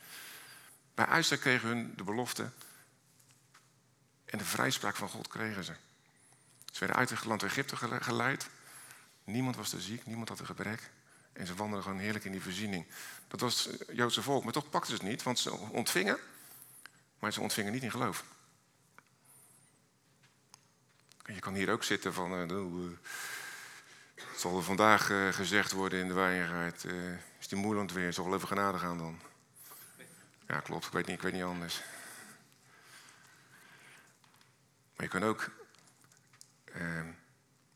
Bij 0.94 1.06
uitstek 1.06 1.40
kregen 1.40 1.68
hun 1.68 1.92
de 1.96 2.04
belofte 2.04 2.50
en 4.24 4.38
de 4.38 4.44
vrijspraak 4.44 4.96
van 4.96 5.08
God 5.08 5.28
kregen 5.28 5.64
ze. 5.64 5.72
Ze 6.72 6.78
werden 6.78 6.96
uit 6.96 7.10
het 7.10 7.24
land 7.24 7.42
Egypte 7.42 7.76
geleid. 8.00 8.48
Niemand 9.24 9.56
was 9.56 9.72
er 9.72 9.80
ziek, 9.80 10.06
niemand 10.06 10.28
had 10.28 10.38
een 10.38 10.46
gebrek. 10.46 10.90
En 11.32 11.46
ze 11.46 11.54
wandelden 11.54 11.82
gewoon 11.82 12.02
heerlijk 12.02 12.24
in 12.24 12.32
die 12.32 12.42
voorziening. 12.42 12.86
Dat 13.28 13.40
was 13.40 13.64
het 13.64 13.84
Joodse 13.92 14.22
volk, 14.22 14.44
maar 14.44 14.52
toch 14.52 14.70
pakten 14.70 14.90
ze 14.90 15.02
het 15.02 15.10
niet, 15.10 15.22
want 15.22 15.38
ze 15.38 15.52
ontvingen 15.52 16.18
maar 17.18 17.32
ze 17.32 17.40
ontvingen 17.40 17.72
niet 17.72 17.82
in 17.82 17.90
geloof. 17.90 18.24
Je 21.34 21.40
kan 21.40 21.54
hier 21.54 21.70
ook 21.70 21.84
zitten 21.84 22.14
van. 22.14 22.52
Uh, 22.52 22.90
zal 24.36 24.56
er 24.56 24.62
vandaag 24.62 25.06
gezegd 25.30 25.72
worden 25.72 25.98
in 25.98 26.08
de 26.08 26.14
wijngaard. 26.14 26.84
is 27.38 27.48
die 27.48 27.58
moeilijk 27.58 27.90
weer? 27.90 28.12
Zal 28.12 28.24
wel 28.24 28.34
even 28.34 28.48
genade 28.48 28.78
gaan 28.78 28.98
dan? 28.98 29.20
Ja, 30.46 30.60
klopt. 30.60 30.86
Ik 30.86 30.92
weet 30.92 31.06
niet, 31.06 31.16
ik 31.16 31.22
weet 31.22 31.32
niet 31.32 31.42
anders. 31.42 31.82
Maar 34.96 35.06
je 35.06 35.08
kan 35.08 35.24
ook 35.24 35.50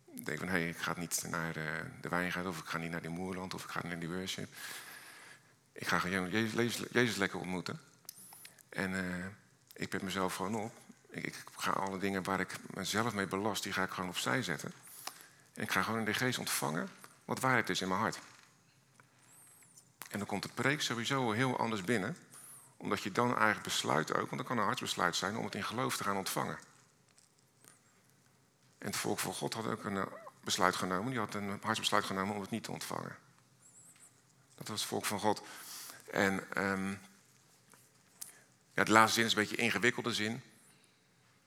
denken 0.04 0.38
van... 0.38 0.48
hé, 0.48 0.60
hey, 0.60 0.68
ik 0.68 0.78
ga 0.78 0.94
niet 0.96 1.24
naar 1.28 1.52
de, 1.52 1.84
de 2.00 2.48
of 2.48 2.58
ik 2.58 2.66
ga 2.66 2.78
niet 2.78 2.90
naar 2.90 3.00
die 3.02 3.10
moerland... 3.10 3.54
of 3.54 3.64
ik 3.64 3.70
ga 3.70 3.80
niet 3.82 3.90
naar 3.90 4.00
die 4.00 4.10
worship. 4.10 4.54
Ik 5.72 5.86
ga 5.86 5.98
gewoon 5.98 6.30
Jezus, 6.30 6.82
Jezus 6.90 7.16
lekker 7.16 7.38
ontmoeten. 7.38 7.80
En 8.68 8.94
ik 9.72 9.88
pet 9.88 10.02
mezelf 10.02 10.34
gewoon 10.34 10.54
op. 10.54 10.81
Ik, 11.12 11.44
ga 11.56 11.70
alle 11.70 11.98
dingen 11.98 12.22
waar 12.22 12.40
ik 12.40 12.56
mezelf 12.74 13.14
mee 13.14 13.26
belast, 13.26 13.62
die 13.62 13.72
ga 13.72 13.82
ik 13.82 13.90
gewoon 13.90 14.10
opzij 14.10 14.42
zetten. 14.42 14.72
En 15.54 15.62
ik 15.62 15.70
ga 15.70 15.82
gewoon 15.82 15.98
in 15.98 16.04
de 16.04 16.14
geest 16.14 16.38
ontvangen 16.38 16.88
wat 17.24 17.40
waarheid 17.40 17.68
is 17.68 17.80
in 17.80 17.88
mijn 17.88 18.00
hart. 18.00 18.18
En 20.10 20.18
dan 20.18 20.26
komt 20.26 20.42
het 20.42 20.54
preek 20.54 20.82
sowieso 20.82 21.30
heel 21.30 21.58
anders 21.58 21.82
binnen. 21.82 22.16
Omdat 22.76 23.02
je 23.02 23.12
dan 23.12 23.28
eigenlijk 23.28 23.62
besluit 23.62 24.14
ook, 24.14 24.30
want 24.30 24.36
dat 24.36 24.46
kan 24.46 24.58
een 24.58 24.64
hartsbesluit 24.64 25.16
zijn, 25.16 25.36
om 25.36 25.44
het 25.44 25.54
in 25.54 25.64
geloof 25.64 25.96
te 25.96 26.04
gaan 26.04 26.16
ontvangen. 26.16 26.58
En 28.78 28.86
het 28.86 28.96
volk 28.96 29.18
van 29.18 29.34
God 29.34 29.54
had 29.54 29.66
ook 29.66 29.84
een 29.84 29.96
eh, 29.96 30.06
besluit 30.40 30.76
genomen. 30.76 31.10
Die 31.10 31.18
had 31.18 31.34
een 31.34 31.58
hartsbesluit 31.62 32.04
genomen 32.04 32.34
om 32.34 32.40
het 32.40 32.50
niet 32.50 32.64
te 32.64 32.72
ontvangen. 32.72 33.16
Dat 34.54 34.68
was 34.68 34.80
het 34.80 34.88
volk 34.88 35.04
van 35.04 35.20
God. 35.20 35.42
En 36.10 36.62
um, 36.62 37.00
ja, 38.74 38.84
de 38.84 38.92
laatste 38.92 39.14
zin 39.14 39.24
is 39.24 39.32
een 39.32 39.40
beetje 39.40 39.58
een 39.58 39.64
ingewikkelde 39.64 40.14
zin. 40.14 40.42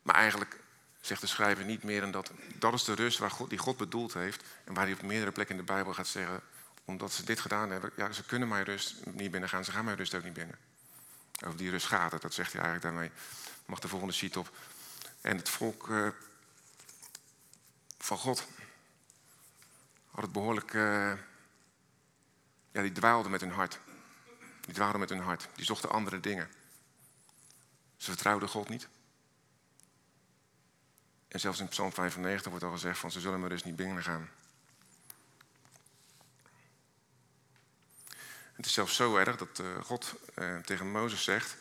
Maar 0.05 0.15
eigenlijk 0.15 0.59
zegt 1.01 1.21
de 1.21 1.27
schrijver 1.27 1.65
niet 1.65 1.83
meer 1.83 2.01
dan 2.01 2.11
dat. 2.11 2.31
Dat 2.55 2.73
is 2.73 2.83
de 2.83 2.93
rust 2.93 3.17
waar 3.17 3.31
God, 3.31 3.49
die 3.49 3.57
God 3.57 3.77
bedoeld 3.77 4.13
heeft. 4.13 4.43
En 4.63 4.73
waar 4.73 4.83
hij 4.83 4.93
op 4.93 5.01
meerdere 5.01 5.31
plekken 5.31 5.55
in 5.55 5.65
de 5.65 5.73
Bijbel 5.73 5.93
gaat 5.93 6.07
zeggen. 6.07 6.41
Omdat 6.85 7.11
ze 7.11 7.25
dit 7.25 7.39
gedaan 7.39 7.69
hebben. 7.69 7.91
Ja, 7.95 8.11
ze 8.11 8.23
kunnen 8.23 8.47
mijn 8.47 8.63
rust 8.63 9.05
niet 9.05 9.31
binnengaan. 9.31 9.65
Ze 9.65 9.71
gaan 9.71 9.85
mijn 9.85 9.97
rust 9.97 10.15
ook 10.15 10.23
niet 10.23 10.33
binnen. 10.33 10.57
Over 11.45 11.57
die 11.57 11.69
rust 11.69 11.85
gaat 11.85 12.11
het. 12.11 12.21
Dat 12.21 12.33
zegt 12.33 12.53
hij 12.53 12.61
eigenlijk 12.61 12.93
daarmee. 12.93 13.11
Mag 13.65 13.79
de 13.79 13.87
volgende 13.87 14.13
sheet 14.13 14.37
op. 14.37 14.51
En 15.21 15.37
het 15.37 15.49
volk 15.49 15.87
uh, 15.87 16.07
van 17.97 18.17
God 18.17 18.47
had 20.11 20.23
het 20.23 20.31
behoorlijk. 20.31 20.73
Uh, 20.73 21.13
ja, 22.71 22.81
die 22.81 22.91
dwaalde 22.91 23.29
met 23.29 23.41
hun 23.41 23.51
hart. 23.51 23.79
Die 24.61 24.73
dwaalden 24.73 24.99
met 24.99 25.09
hun 25.09 25.21
hart. 25.21 25.47
Die 25.55 25.65
zochten 25.65 25.89
andere 25.89 26.19
dingen. 26.19 26.49
Ze 27.97 28.11
vertrouwden 28.11 28.49
God 28.49 28.69
niet. 28.69 28.87
En 31.35 31.41
zelfs 31.41 31.59
in 31.59 31.67
Psalm 31.67 31.93
95 31.93 32.49
wordt 32.49 32.65
al 32.65 32.71
gezegd 32.71 32.99
van 32.99 33.11
ze 33.11 33.19
zullen 33.19 33.39
me 33.39 33.49
dus 33.49 33.63
niet 33.63 33.75
binnen 33.75 34.03
gaan. 34.03 34.29
Het 38.53 38.65
is 38.65 38.73
zelfs 38.73 38.95
zo 38.95 39.17
erg 39.17 39.35
dat 39.35 39.59
uh, 39.59 39.67
God 39.83 40.13
uh, 40.35 40.57
tegen 40.57 40.91
Mozes 40.91 41.23
zegt: 41.23 41.55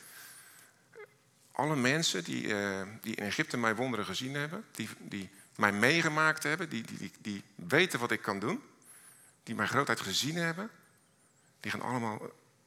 alle 1.53 1.77
mensen 1.77 2.25
die, 2.25 2.47
uh, 2.47 2.83
die 3.01 3.15
in 3.15 3.25
Egypte 3.25 3.57
mijn 3.57 3.75
wonderen 3.75 4.05
gezien 4.05 4.35
hebben, 4.35 4.65
die, 4.71 4.89
die 4.99 5.31
mij 5.57 5.73
meegemaakt 5.73 6.43
hebben, 6.43 6.69
die, 6.69 6.83
die, 6.83 7.13
die, 7.19 7.43
weten 7.55 7.99
wat 7.99 8.11
ik 8.11 8.23
kan 8.23 8.39
doen, 8.39 8.63
die 9.43 9.55
mijn 9.55 9.69
grootheid 9.69 10.01
gezien 10.01 10.37
hebben, 10.37 10.71
die 11.61 11.71
gaan 11.71 11.83
allemaal 11.83 12.21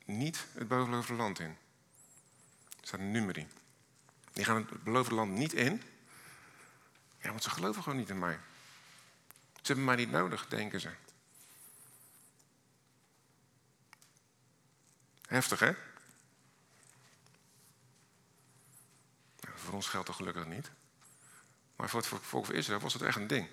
niet 0.05 0.45
het 0.53 0.67
beloofde 0.67 1.13
land 1.13 1.39
in. 1.39 1.57
Er 2.79 2.87
staat 2.87 2.99
een 2.99 3.11
nummerie. 3.11 3.47
Die 4.33 4.45
gaan 4.45 4.55
het 4.55 4.83
beloofde 4.83 5.15
land 5.15 5.31
niet 5.31 5.53
in. 5.53 5.81
Ja, 7.21 7.29
want 7.29 7.43
ze 7.43 7.50
geloven 7.50 7.83
gewoon 7.83 7.97
niet 7.97 8.09
in 8.09 8.19
mij. 8.19 8.39
Ze 9.55 9.74
hebben 9.74 9.86
mij 9.86 9.95
niet 9.95 10.12
nodig, 10.12 10.47
denken 10.47 10.79
ze. 10.79 10.89
Heftig, 15.27 15.59
hè? 15.59 15.74
Voor 19.55 19.74
ons 19.74 19.88
geldt 19.88 20.07
dat 20.07 20.15
gelukkig 20.15 20.45
niet. 20.45 20.71
Maar 21.75 21.89
voor 21.89 22.00
het 22.00 22.09
volk 22.21 22.45
van 22.45 22.55
Israël 22.55 22.79
was 22.79 22.93
het 22.93 23.01
echt 23.01 23.17
een 23.17 23.27
ding. 23.27 23.47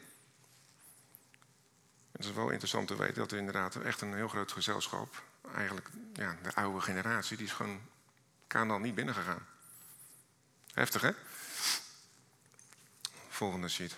Het 2.12 2.24
is 2.24 2.32
wel 2.32 2.50
interessant 2.50 2.88
te 2.88 2.96
weten 2.96 3.14
dat 3.14 3.32
er 3.32 3.38
inderdaad 3.38 3.76
echt 3.76 4.00
een 4.00 4.14
heel 4.14 4.28
groot 4.28 4.52
gezelschap, 4.52 5.22
eigenlijk 5.54 5.90
ja, 6.12 6.36
de 6.42 6.54
oude 6.54 6.80
generatie, 6.80 7.36
die 7.36 7.46
is 7.46 7.52
gewoon 7.52 7.80
Kanaan 8.46 8.82
niet 8.82 8.94
binnengegaan. 8.94 9.46
Heftig, 10.72 11.02
hè? 11.02 11.10
Volgende 13.34 13.68
sheet. 13.68 13.96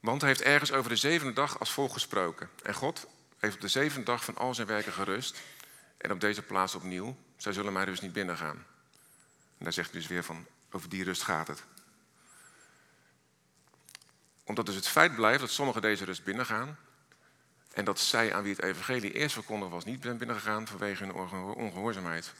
Want 0.00 0.20
hij 0.20 0.30
heeft 0.30 0.42
ergens 0.42 0.72
over 0.72 0.90
de 0.90 0.96
zevende 0.96 1.32
dag 1.32 1.58
als 1.58 1.72
volgt 1.72 1.92
gesproken. 1.92 2.50
En 2.62 2.74
God 2.74 3.06
heeft 3.38 3.54
op 3.54 3.60
de 3.60 3.68
zevende 3.68 4.04
dag 4.04 4.24
van 4.24 4.36
al 4.36 4.54
zijn 4.54 4.66
werken 4.66 4.92
gerust. 4.92 5.40
En 5.96 6.12
op 6.12 6.20
deze 6.20 6.42
plaats 6.42 6.74
opnieuw. 6.74 7.16
Zij 7.36 7.52
zullen 7.52 7.72
mij 7.72 7.84
dus 7.84 8.00
niet 8.00 8.12
binnengaan. 8.12 8.66
En 9.58 9.64
daar 9.64 9.72
zegt 9.72 9.90
hij 9.90 10.00
dus 10.00 10.08
weer 10.08 10.24
van, 10.24 10.46
over 10.70 10.88
die 10.88 11.04
rust 11.04 11.22
gaat 11.22 11.46
het. 11.46 11.64
Omdat 14.44 14.66
dus 14.66 14.74
het 14.74 14.88
feit 14.88 15.14
blijft 15.14 15.40
dat 15.40 15.50
sommigen 15.50 15.82
deze 15.82 16.04
rust 16.04 16.24
binnengaan. 16.24 16.78
En 17.72 17.84
dat 17.84 18.00
zij 18.00 18.34
aan 18.34 18.42
wie 18.42 18.54
het 18.54 18.62
evangelie 18.62 19.12
eerst 19.12 19.34
verkondigd 19.34 19.70
was, 19.70 19.84
niet 19.84 20.00
binnengegaan 20.00 20.66
vanwege 20.66 21.04
hun 21.04 21.12
ongehoorzaamheid. 21.54 22.32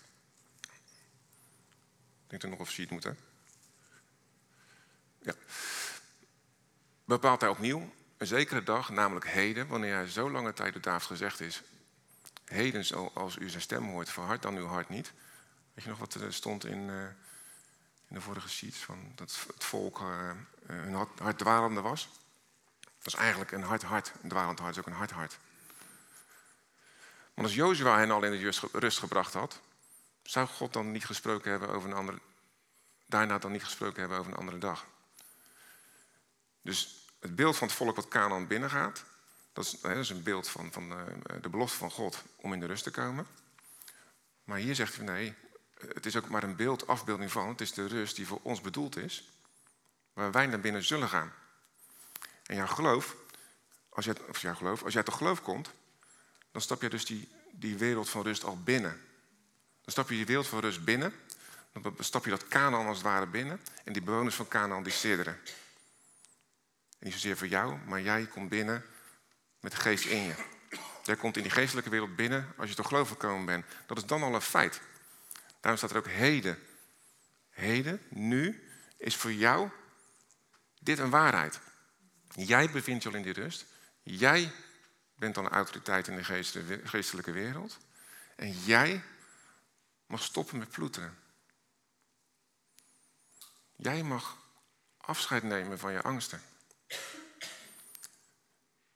Ik 2.28 2.40
denk 2.40 2.52
nog 2.52 2.58
of 2.58 2.70
sheet 2.70 2.90
moeten. 2.90 3.18
Ja. 5.18 5.34
Bepaalt 7.04 7.40
hij 7.40 7.50
opnieuw 7.50 7.92
een 8.16 8.26
zekere 8.26 8.62
dag, 8.62 8.88
namelijk 8.88 9.26
heden, 9.26 9.66
wanneer 9.66 9.94
hij 9.94 10.08
zo 10.08 10.30
lange 10.30 10.52
tijd 10.52 10.72
door 10.72 10.82
David 10.82 11.06
gezegd 11.06 11.40
is: 11.40 11.62
Heden, 12.44 13.14
als 13.14 13.36
u 13.36 13.48
zijn 13.48 13.62
stem 13.62 13.84
hoort, 13.84 14.10
verhard 14.10 14.42
dan 14.42 14.56
uw 14.56 14.66
hart 14.66 14.88
niet. 14.88 15.12
Weet 15.74 15.84
je 15.84 15.90
nog 15.90 15.98
wat 15.98 16.14
er 16.14 16.32
stond 16.32 16.64
in, 16.64 16.88
uh, 16.88 17.02
in 18.08 18.14
de 18.14 18.20
vorige 18.20 18.48
sheets? 18.48 18.78
Van 18.78 19.12
dat 19.14 19.44
het 19.54 19.64
volk 19.64 20.00
uh, 20.00 20.30
hun 20.66 20.94
hart, 20.94 21.18
hart 21.18 21.38
dwalende 21.38 21.80
was. 21.80 22.08
Dat 23.02 23.12
is 23.12 23.18
eigenlijk 23.18 23.52
een 23.52 23.62
hard 23.62 23.82
hart. 23.82 24.12
Een 24.22 24.28
dwalend 24.28 24.58
hart 24.58 24.72
is 24.72 24.78
ook 24.78 24.86
een 24.86 24.92
hard 24.92 25.10
hart. 25.10 25.38
Want 27.34 27.46
als 27.46 27.54
Jozua 27.54 27.98
hen 27.98 28.10
al 28.10 28.22
in 28.22 28.30
de 28.30 28.68
rust 28.72 28.98
gebracht 28.98 29.32
had, 29.32 29.60
zou 30.22 30.46
God 30.46 30.72
dan 30.72 30.92
niet 30.92 31.06
gesproken 31.06 31.50
hebben 31.50 31.68
over 31.68 31.90
een 31.90 31.96
andere, 31.96 32.18
daarna 33.06 33.38
dan 33.38 33.52
niet 33.52 33.64
gesproken 33.64 34.00
hebben 34.00 34.18
over 34.18 34.32
een 34.32 34.38
andere 34.38 34.58
dag. 34.58 34.86
Dus 36.62 37.08
het 37.20 37.36
beeld 37.36 37.56
van 37.56 37.68
het 37.68 37.76
volk 37.76 37.96
wat 37.96 38.08
Canaan 38.08 38.46
binnengaat, 38.46 39.04
dat 39.52 39.64
is, 39.64 39.80
dat 39.80 39.96
is 39.96 40.10
een 40.10 40.22
beeld 40.22 40.48
van, 40.48 40.72
van 40.72 40.88
de, 40.88 41.40
de 41.40 41.48
belofte 41.48 41.76
van 41.76 41.90
God 41.90 42.22
om 42.36 42.52
in 42.52 42.60
de 42.60 42.66
rust 42.66 42.82
te 42.82 42.90
komen. 42.90 43.26
Maar 44.44 44.58
hier 44.58 44.74
zegt 44.74 44.96
hij 44.96 45.04
nee, 45.04 45.34
het 45.74 46.06
is 46.06 46.16
ook 46.16 46.28
maar 46.28 46.42
een 46.42 46.56
beeld, 46.56 46.86
afbeelding 46.86 47.32
van, 47.32 47.48
het 47.48 47.60
is 47.60 47.72
de 47.72 47.86
rust 47.86 48.16
die 48.16 48.26
voor 48.26 48.40
ons 48.42 48.60
bedoeld 48.60 48.96
is, 48.96 49.30
waar 50.12 50.32
wij 50.32 50.46
naar 50.46 50.60
binnen 50.60 50.84
zullen 50.84 51.08
gaan. 51.08 51.32
En 52.50 52.56
jouw 52.56 52.66
geloof, 52.66 53.16
als 53.88 54.04
jij, 54.04 54.14
of 54.28 54.38
jouw 54.38 54.54
geloof, 54.54 54.82
als 54.82 54.92
jij 54.92 55.02
tot 55.02 55.14
geloof 55.14 55.42
komt, 55.42 55.70
dan 56.52 56.62
stap 56.62 56.82
je 56.82 56.88
dus 56.88 57.04
die, 57.04 57.28
die 57.52 57.76
wereld 57.76 58.08
van 58.08 58.22
rust 58.22 58.44
al 58.44 58.62
binnen. 58.62 59.00
Dan 59.82 59.92
stap 59.92 60.08
je 60.08 60.14
die 60.14 60.26
wereld 60.26 60.46
van 60.46 60.60
rust 60.60 60.84
binnen, 60.84 61.14
dan 61.72 61.94
stap 61.98 62.24
je 62.24 62.30
dat 62.30 62.48
Canaan 62.48 62.86
als 62.86 62.96
het 62.96 63.06
ware 63.06 63.26
binnen, 63.26 63.60
en 63.84 63.92
die 63.92 64.02
bewoners 64.02 64.34
van 64.34 64.48
Canaan 64.48 64.82
die 64.82 64.92
sidderen. 64.92 65.38
En 66.98 67.06
niet 67.06 67.12
zozeer 67.12 67.36
voor 67.36 67.46
jou, 67.46 67.76
maar 67.86 68.00
jij 68.00 68.26
komt 68.26 68.48
binnen 68.48 68.84
met 69.60 69.72
de 69.72 69.78
geest 69.78 70.04
in 70.04 70.22
je. 70.22 70.34
Jij 71.04 71.16
komt 71.16 71.36
in 71.36 71.42
die 71.42 71.52
geestelijke 71.52 71.90
wereld 71.90 72.16
binnen 72.16 72.52
als 72.56 72.68
je 72.68 72.74
tot 72.74 72.86
geloof 72.86 73.08
gekomen 73.08 73.46
bent. 73.46 73.64
Dat 73.86 73.96
is 73.96 74.04
dan 74.04 74.22
al 74.22 74.34
een 74.34 74.40
feit. 74.40 74.80
Daarom 75.60 75.76
staat 75.76 75.90
er 75.90 75.96
ook 75.96 76.08
heden. 76.08 76.58
Heden, 77.50 78.02
nu, 78.08 78.68
is 78.96 79.16
voor 79.16 79.32
jou 79.32 79.68
dit 80.80 80.98
een 80.98 81.10
waarheid. 81.10 81.60
Jij 82.34 82.70
bevindt 82.70 83.02
je 83.02 83.08
al 83.08 83.14
in 83.14 83.22
die 83.22 83.32
rust. 83.32 83.64
Jij 84.02 84.52
bent 85.14 85.34
dan 85.34 85.48
autoriteit 85.48 86.08
in 86.08 86.16
de 86.16 86.24
geestelijke 86.84 87.30
wereld. 87.32 87.78
En 88.36 88.52
jij 88.52 89.02
mag 90.06 90.22
stoppen 90.22 90.58
met 90.58 90.70
ploeteren. 90.70 91.18
Jij 93.76 94.02
mag 94.02 94.38
afscheid 94.96 95.42
nemen 95.42 95.78
van 95.78 95.92
je 95.92 96.02
angsten. 96.02 96.42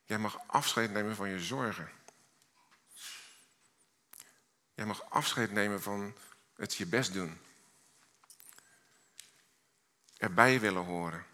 Jij 0.04 0.18
mag 0.18 0.38
afscheid 0.46 0.90
nemen 0.90 1.16
van 1.16 1.28
je 1.28 1.40
zorgen. 1.40 1.90
Jij 4.74 4.86
mag 4.86 5.10
afscheid 5.10 5.50
nemen 5.50 5.82
van 5.82 6.16
het 6.56 6.74
je 6.74 6.86
best 6.86 7.12
doen. 7.12 7.40
Erbij 10.16 10.60
willen 10.60 10.84
horen 10.84 11.26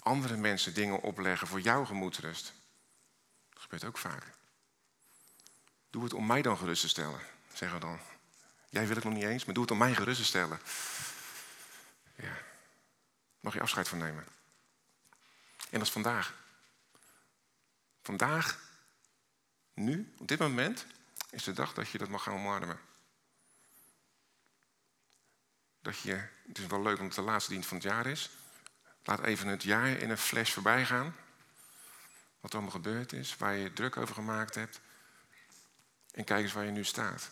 andere 0.00 0.36
mensen 0.36 0.74
dingen 0.74 1.00
opleggen 1.00 1.46
voor 1.46 1.60
jouw 1.60 1.84
gemoedsrust. 1.84 2.52
Dat 3.52 3.62
gebeurt 3.62 3.84
ook 3.84 3.98
vaak. 3.98 4.24
Doe 5.90 6.04
het 6.04 6.14
om 6.14 6.26
mij 6.26 6.42
dan 6.42 6.56
gerust 6.56 6.80
te 6.80 6.88
stellen. 6.88 7.20
zeggen 7.52 7.78
we 7.78 7.86
dan. 7.86 7.98
Jij 8.68 8.86
wil 8.86 8.96
het 8.96 9.04
nog 9.04 9.14
niet 9.14 9.24
eens, 9.24 9.44
maar 9.44 9.54
doe 9.54 9.62
het 9.62 9.72
om 9.72 9.78
mij 9.78 9.94
gerust 9.94 10.18
te 10.18 10.24
stellen. 10.24 10.60
Ja. 12.14 12.36
Mag 13.40 13.54
je 13.54 13.60
afscheid 13.60 13.88
van 13.88 13.98
nemen. 13.98 14.24
En 15.70 15.78
dat 15.78 15.82
is 15.82 15.90
vandaag. 15.90 16.34
Vandaag, 18.02 18.58
nu, 19.74 20.14
op 20.18 20.28
dit 20.28 20.38
moment, 20.38 20.86
is 21.30 21.44
de 21.44 21.52
dag 21.52 21.74
dat 21.74 21.88
je 21.88 21.98
dat 21.98 22.08
mag 22.08 22.22
gaan 22.22 22.34
omarmen. 22.34 22.80
Dat 25.80 25.98
je, 25.98 26.28
het 26.46 26.58
is 26.58 26.66
wel 26.66 26.82
leuk 26.82 26.98
omdat 26.98 27.16
het 27.16 27.24
de 27.24 27.30
laatste 27.30 27.50
dienst 27.50 27.68
van 27.68 27.76
het 27.76 27.86
jaar 27.86 28.06
is. 28.06 28.30
Laat 29.04 29.24
even 29.24 29.48
het 29.48 29.62
jaar 29.62 29.88
in 29.88 30.10
een 30.10 30.18
flash 30.18 30.52
voorbij 30.52 30.86
gaan. 30.86 31.16
Wat 32.40 32.50
er 32.50 32.56
allemaal 32.56 32.74
gebeurd 32.74 33.12
is, 33.12 33.36
waar 33.36 33.54
je 33.54 33.72
druk 33.72 33.96
over 33.96 34.14
gemaakt 34.14 34.54
hebt. 34.54 34.80
En 36.12 36.24
kijk 36.24 36.42
eens 36.42 36.52
waar 36.52 36.64
je 36.64 36.70
nu 36.70 36.84
staat. 36.84 37.30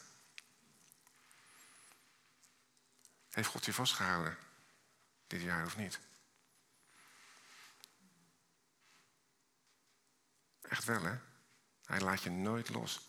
Heeft 3.30 3.48
God 3.48 3.64
je 3.64 3.72
vastgehouden 3.72 4.37
dit 5.26 5.42
jaar 5.42 5.64
of 5.64 5.76
niet? 5.76 6.00
Echt 10.62 10.84
wel, 10.84 11.02
hè? 11.02 11.18
Hij 11.84 12.00
laat 12.00 12.22
je 12.22 12.30
nooit 12.30 12.68
los. 12.68 13.08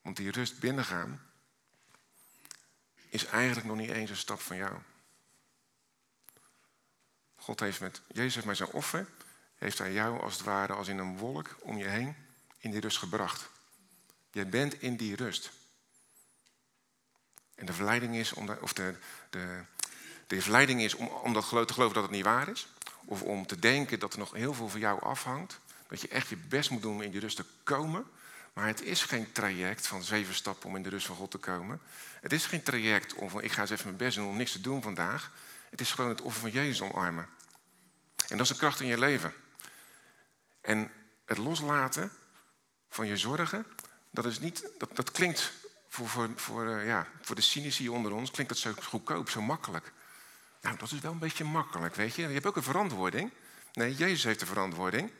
Want 0.00 0.16
die 0.16 0.30
rust 0.30 0.58
binnengaan 0.58 1.30
is 3.08 3.24
eigenlijk 3.24 3.66
nog 3.66 3.76
niet 3.76 3.90
eens 3.90 4.10
een 4.10 4.16
stap 4.16 4.40
van 4.40 4.56
jou. 4.56 4.78
God 7.48 7.60
heeft 7.60 7.80
met, 7.80 8.00
Jezus 8.06 8.34
heeft 8.34 8.46
met 8.46 8.56
zijn 8.56 8.70
offer, 8.70 9.06
heeft 9.58 9.78
hij 9.78 9.92
jou 9.92 10.20
als 10.20 10.32
het 10.32 10.42
ware 10.42 10.72
als 10.72 10.88
in 10.88 10.98
een 10.98 11.16
wolk 11.16 11.56
om 11.60 11.78
je 11.78 11.84
heen 11.84 12.16
in 12.58 12.70
die 12.70 12.80
rust 12.80 12.98
gebracht. 12.98 13.48
Je 14.30 14.46
bent 14.46 14.80
in 14.80 14.96
die 14.96 15.16
rust. 15.16 15.50
En 17.54 17.66
de 17.66 17.72
verleiding 17.72 18.16
is, 18.16 18.32
om 18.32 18.50
of 18.60 18.72
de, 18.72 18.94
de, 19.30 19.60
de 20.26 20.42
verleiding 20.42 20.80
is 20.80 20.94
om, 20.94 21.06
om 21.06 21.32
dat 21.32 21.48
te 21.48 21.72
geloven 21.72 21.94
dat 21.94 22.02
het 22.02 22.10
niet 22.10 22.24
waar 22.24 22.48
is. 22.48 22.68
Of 23.04 23.22
om 23.22 23.46
te 23.46 23.58
denken 23.58 23.98
dat 23.98 24.12
er 24.12 24.18
nog 24.18 24.32
heel 24.32 24.54
veel 24.54 24.68
van 24.68 24.80
jou 24.80 25.02
afhangt. 25.02 25.58
Dat 25.86 26.00
je 26.00 26.08
echt 26.08 26.28
je 26.28 26.36
best 26.36 26.70
moet 26.70 26.82
doen 26.82 26.94
om 26.94 27.02
in 27.02 27.10
die 27.10 27.20
rust 27.20 27.36
te 27.36 27.44
komen. 27.62 28.06
Maar 28.52 28.66
het 28.66 28.82
is 28.82 29.02
geen 29.02 29.32
traject 29.32 29.86
van 29.86 30.02
zeven 30.02 30.34
stappen 30.34 30.68
om 30.68 30.76
in 30.76 30.82
de 30.82 30.88
rust 30.88 31.06
van 31.06 31.16
God 31.16 31.30
te 31.30 31.38
komen. 31.38 31.80
Het 32.20 32.32
is 32.32 32.46
geen 32.46 32.62
traject 32.62 33.14
om 33.14 33.30
van 33.30 33.42
ik 33.42 33.52
ga 33.52 33.60
eens 33.60 33.70
even 33.70 33.84
mijn 33.84 33.96
best 33.96 34.16
doen 34.16 34.28
om 34.28 34.36
niks 34.36 34.52
te 34.52 34.60
doen 34.60 34.82
vandaag. 34.82 35.32
Het 35.70 35.80
is 35.80 35.92
gewoon 35.92 36.10
het 36.10 36.20
offer 36.20 36.40
van 36.40 36.50
Jezus 36.50 36.80
omarmen. 36.80 37.28
En 38.28 38.36
dat 38.36 38.40
is 38.40 38.52
de 38.52 38.58
kracht 38.58 38.80
in 38.80 38.86
je 38.86 38.98
leven. 38.98 39.34
En 40.60 40.92
het 41.24 41.38
loslaten 41.38 42.12
van 42.88 43.06
je 43.06 43.16
zorgen, 43.16 43.66
dat, 44.10 44.24
is 44.24 44.38
niet, 44.38 44.70
dat, 44.78 44.96
dat 44.96 45.10
klinkt 45.10 45.52
voor, 45.88 46.08
voor, 46.08 46.28
voor, 46.36 46.66
uh, 46.66 46.86
ja, 46.86 47.06
voor 47.22 47.36
de 47.36 47.42
cynici 47.42 47.88
onder 47.88 48.12
ons, 48.12 48.30
klinkt 48.30 48.52
dat 48.52 48.60
zo 48.60 48.72
goedkoop, 48.82 49.30
zo 49.30 49.42
makkelijk. 49.42 49.92
Nou, 50.60 50.76
dat 50.76 50.92
is 50.92 51.00
wel 51.00 51.12
een 51.12 51.18
beetje 51.18 51.44
makkelijk, 51.44 51.94
weet 51.94 52.14
je. 52.14 52.22
Je 52.22 52.28
hebt 52.28 52.46
ook 52.46 52.56
een 52.56 52.62
verantwoording. 52.62 53.32
Nee, 53.72 53.94
Jezus 53.94 54.24
heeft 54.24 54.40
de 54.40 54.46
verantwoording. 54.46 55.12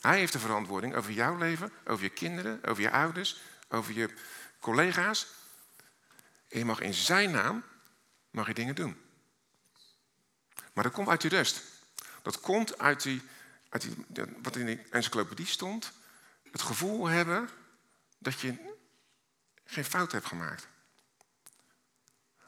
Hij 0.00 0.18
heeft 0.18 0.32
de 0.32 0.38
verantwoording 0.38 0.94
over 0.94 1.12
jouw 1.12 1.36
leven, 1.36 1.72
over 1.84 2.04
je 2.04 2.10
kinderen, 2.10 2.64
over 2.64 2.82
je 2.82 2.90
ouders, 2.90 3.40
over 3.68 3.94
je 3.94 4.14
collega's. 4.60 5.26
En 6.48 6.58
je 6.58 6.64
mag 6.64 6.80
in 6.80 6.94
zijn 6.94 7.30
naam 7.30 7.64
mag 8.30 8.46
je 8.46 8.54
dingen 8.54 8.74
doen. 8.74 9.00
Maar 10.72 10.84
dat 10.84 10.92
komt 10.92 11.08
uit 11.08 11.20
die 11.20 11.30
rust. 11.30 11.62
Dat 12.22 12.40
komt 12.40 12.78
uit, 12.78 13.02
die, 13.02 13.22
uit 13.68 13.82
die, 13.82 14.24
wat 14.42 14.56
in 14.56 14.66
de 14.66 14.82
encyclopedie 14.90 15.46
stond. 15.46 15.92
Het 16.50 16.62
gevoel 16.62 17.06
hebben 17.06 17.48
dat 18.18 18.40
je 18.40 18.54
geen 19.64 19.84
fout 19.84 20.12
hebt 20.12 20.26
gemaakt. 20.26 20.68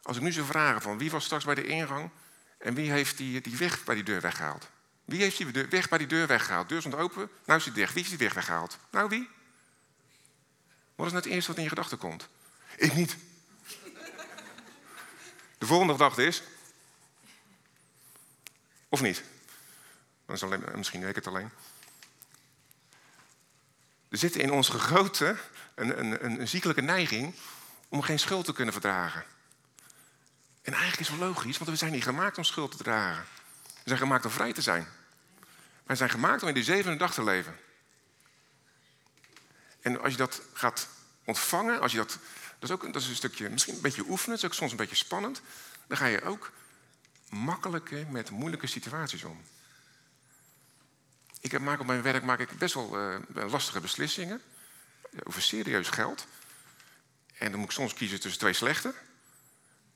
Als 0.03 0.17
ik 0.17 0.23
nu 0.23 0.33
zou 0.33 0.47
vragen 0.47 0.83
van 0.83 0.99
wie 0.99 1.11
was 1.11 1.25
straks 1.25 1.45
bij 1.45 1.55
de 1.55 1.67
ingang 1.67 2.11
en 2.59 2.75
wie 2.75 2.91
heeft 2.91 3.17
die, 3.17 3.41
die 3.41 3.57
weg 3.57 3.85
bij 3.85 3.95
die 3.95 4.05
deur 4.05 4.21
weggehaald? 4.21 4.69
Wie 5.05 5.21
heeft 5.21 5.37
die 5.37 5.67
weg 5.67 5.89
bij 5.89 5.99
die 5.99 6.07
deur 6.07 6.27
weggehaald? 6.27 6.69
De 6.69 6.75
deur 6.75 6.83
stond 6.83 6.95
open, 6.95 7.31
nou 7.45 7.59
is 7.59 7.65
die 7.65 7.73
dicht. 7.73 7.95
Wie 7.95 8.03
is 8.03 8.09
die 8.09 8.19
weg 8.19 8.35
weggehaald? 8.35 8.79
Nou, 8.91 9.09
wie? 9.09 9.29
Wat 10.95 11.07
is 11.07 11.13
nou 11.13 11.25
het 11.25 11.33
eerste 11.33 11.49
wat 11.49 11.57
in 11.57 11.63
je 11.63 11.69
gedachten 11.69 11.99
komt? 11.99 12.29
Ik 12.77 12.95
niet. 12.95 13.17
De 15.59 15.67
volgende 15.67 15.93
gedachte 15.93 16.27
is... 16.27 16.43
Of 18.89 19.01
niet? 19.01 19.23
Dan 20.39 20.51
alleen, 20.51 20.79
misschien 20.79 21.01
weet 21.01 21.09
ik 21.09 21.15
het 21.15 21.27
alleen. 21.27 21.51
Er 24.09 24.19
zit 24.19 24.37
in 24.37 24.53
onze 24.53 24.73
gegoten 24.73 25.39
een, 25.75 25.99
een, 25.99 26.25
een, 26.25 26.41
een 26.41 26.49
ziekelijke 26.49 26.81
neiging 26.81 27.35
om 27.89 28.03
geen 28.03 28.19
schuld 28.19 28.45
te 28.45 28.53
kunnen 28.53 28.73
verdragen. 28.73 29.25
En 30.63 30.73
eigenlijk 30.73 31.01
is 31.01 31.09
het 31.09 31.19
wel 31.19 31.29
logisch, 31.29 31.59
want 31.59 31.71
we 31.71 31.77
zijn 31.77 31.93
niet 31.93 32.03
gemaakt 32.03 32.39
om 32.39 32.45
schuld 32.45 32.77
te 32.77 32.83
dragen. 32.83 33.25
We 33.65 33.81
zijn 33.85 33.99
gemaakt 33.99 34.25
om 34.25 34.31
vrij 34.31 34.53
te 34.53 34.63
zijn. 34.63 34.87
Wij 35.85 35.97
zijn 35.97 36.11
gemaakt 36.11 36.43
om 36.43 36.49
in 36.49 36.55
de 36.55 36.63
zevende 36.63 36.99
dag 36.99 37.15
te 37.15 37.25
leven. 37.25 37.57
En 39.81 40.01
als 40.01 40.11
je 40.13 40.19
dat 40.19 40.41
gaat 40.53 40.89
ontvangen, 41.25 41.81
als 41.81 41.93
je 41.93 41.99
dat, 41.99 42.19
dat, 42.59 42.69
is 42.69 42.71
ook, 42.71 42.93
dat 42.93 43.03
is 43.03 43.09
een 43.09 43.15
stukje, 43.15 43.49
misschien 43.49 43.75
een 43.75 43.81
beetje 43.81 44.09
oefenen, 44.09 44.31
dat 44.31 44.39
is 44.39 44.45
ook 44.45 44.55
soms 44.55 44.71
een 44.71 44.77
beetje 44.77 44.97
spannend, 44.97 45.41
dan 45.87 45.97
ga 45.97 46.07
je 46.07 46.23
ook 46.23 46.53
makkelijker 47.29 48.07
met 48.07 48.31
moeilijke 48.31 48.67
situaties 48.67 49.25
om. 49.25 49.43
Ik 51.43 51.61
maak 51.61 51.81
op 51.81 51.87
mijn 51.87 52.03
werk 52.03 52.23
maak 52.23 52.39
ik 52.39 52.59
best 52.59 52.75
wel 52.75 52.99
uh, 52.99 53.51
lastige 53.51 53.81
beslissingen 53.81 54.43
over 55.23 55.43
serieus 55.43 55.89
geld. 55.89 56.27
En 57.39 57.51
dan 57.51 57.61
moet 57.61 57.69
ik 57.69 57.75
soms 57.75 57.95
kiezen 57.95 58.21
tussen 58.21 58.41
twee 58.41 58.53
slechte. 58.53 58.95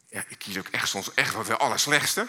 Ja, 0.09 0.25
ik 0.29 0.39
kies 0.39 0.59
ook 0.59 0.69
echt 0.69 0.89
soms 0.89 1.15
echt 1.15 1.35
wel 1.35 1.45
de 1.45 1.57
allerslechtste. 1.57 2.27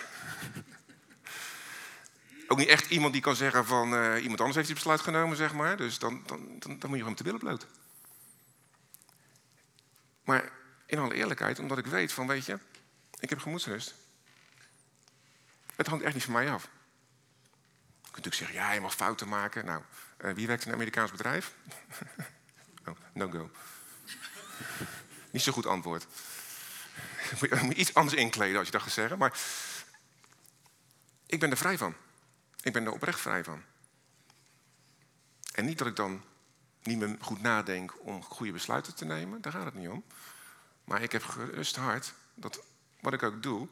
ook 2.48 2.58
niet 2.58 2.68
echt 2.68 2.90
iemand 2.90 3.14
die 3.14 3.22
kan 3.22 3.36
zeggen 3.36 3.66
van 3.66 3.94
uh, 3.94 4.22
iemand 4.22 4.40
anders 4.40 4.56
heeft 4.56 4.68
die 4.68 4.76
besluit 4.76 5.02
genomen, 5.02 5.38
zeg 5.38 5.54
maar. 5.54 5.78
Dus 5.78 6.00
dan, 6.00 6.24
dan, 6.26 6.60
dan, 6.60 6.80
dan 6.80 6.90
moet 6.90 6.98
je 6.98 7.04
gewoon 7.04 7.16
te 7.16 7.24
billen 7.24 7.40
bloot. 7.40 7.68
Maar 10.24 10.52
in 10.86 11.00
alle 11.00 11.14
eerlijkheid, 11.14 11.60
omdat 11.60 11.78
ik 11.78 11.86
weet 11.86 12.12
van, 12.14 12.28
weet 12.28 12.46
je, 12.46 12.60
ik 13.20 13.30
heb 13.30 13.40
gemoedsrust. 13.40 13.94
Het 15.76 15.88
hangt 15.88 16.04
echt 16.04 16.14
niet 16.14 16.24
van 16.24 16.34
mij 16.34 16.52
af. 16.52 16.70
Je 18.18 18.24
kunt 18.24 18.36
natuurlijk 18.36 18.58
zeggen, 18.58 18.74
ja, 18.74 18.80
je 18.80 18.88
mag 18.88 18.96
fouten 18.96 19.28
maken. 19.28 19.66
Nou, 19.66 19.82
uh, 20.22 20.34
wie 20.34 20.48
werkt 20.48 20.62
in 20.62 20.68
een 20.68 20.76
Amerikaans 20.76 21.12
bedrijf? 21.12 21.54
oh, 22.88 22.98
no 23.14 23.30
go. 23.30 23.52
niet 25.32 25.42
zo 25.42 25.52
goed 25.52 25.66
antwoord. 25.66 26.08
Je 27.40 27.60
moet 27.62 27.76
iets 27.76 27.94
anders 27.94 28.16
inkleden 28.16 28.58
als 28.58 28.66
je 28.66 28.72
dat 28.72 28.82
gaat 28.82 28.92
zeggen. 28.92 29.18
Maar 29.18 29.40
ik 31.26 31.40
ben 31.40 31.52
er 31.52 31.58
vrij 31.58 31.78
van. 31.78 31.96
Ik 32.62 32.74
ben 32.74 32.86
er 32.86 32.92
oprecht 32.92 33.20
vrij 33.20 33.44
van. 33.44 33.64
En 35.54 35.66
niet 35.66 35.78
dat 35.78 35.88
ik 35.88 35.96
dan 35.96 36.24
niet 36.84 36.98
meer 36.98 37.16
goed 37.20 37.42
nadenk 37.42 37.94
om 38.00 38.24
goede 38.24 38.52
besluiten 38.52 38.96
te 38.96 39.06
nemen. 39.06 39.42
Daar 39.42 39.52
gaat 39.52 39.66
het 39.66 39.74
niet 39.74 39.90
om. 39.90 40.04
Maar 40.84 41.02
ik 41.02 41.12
heb 41.12 41.24
gerust 41.24 41.76
hart 41.76 42.14
dat 42.34 42.64
wat 43.00 43.14
ik 43.14 43.24
ook 43.24 43.44
doe, 43.44 43.68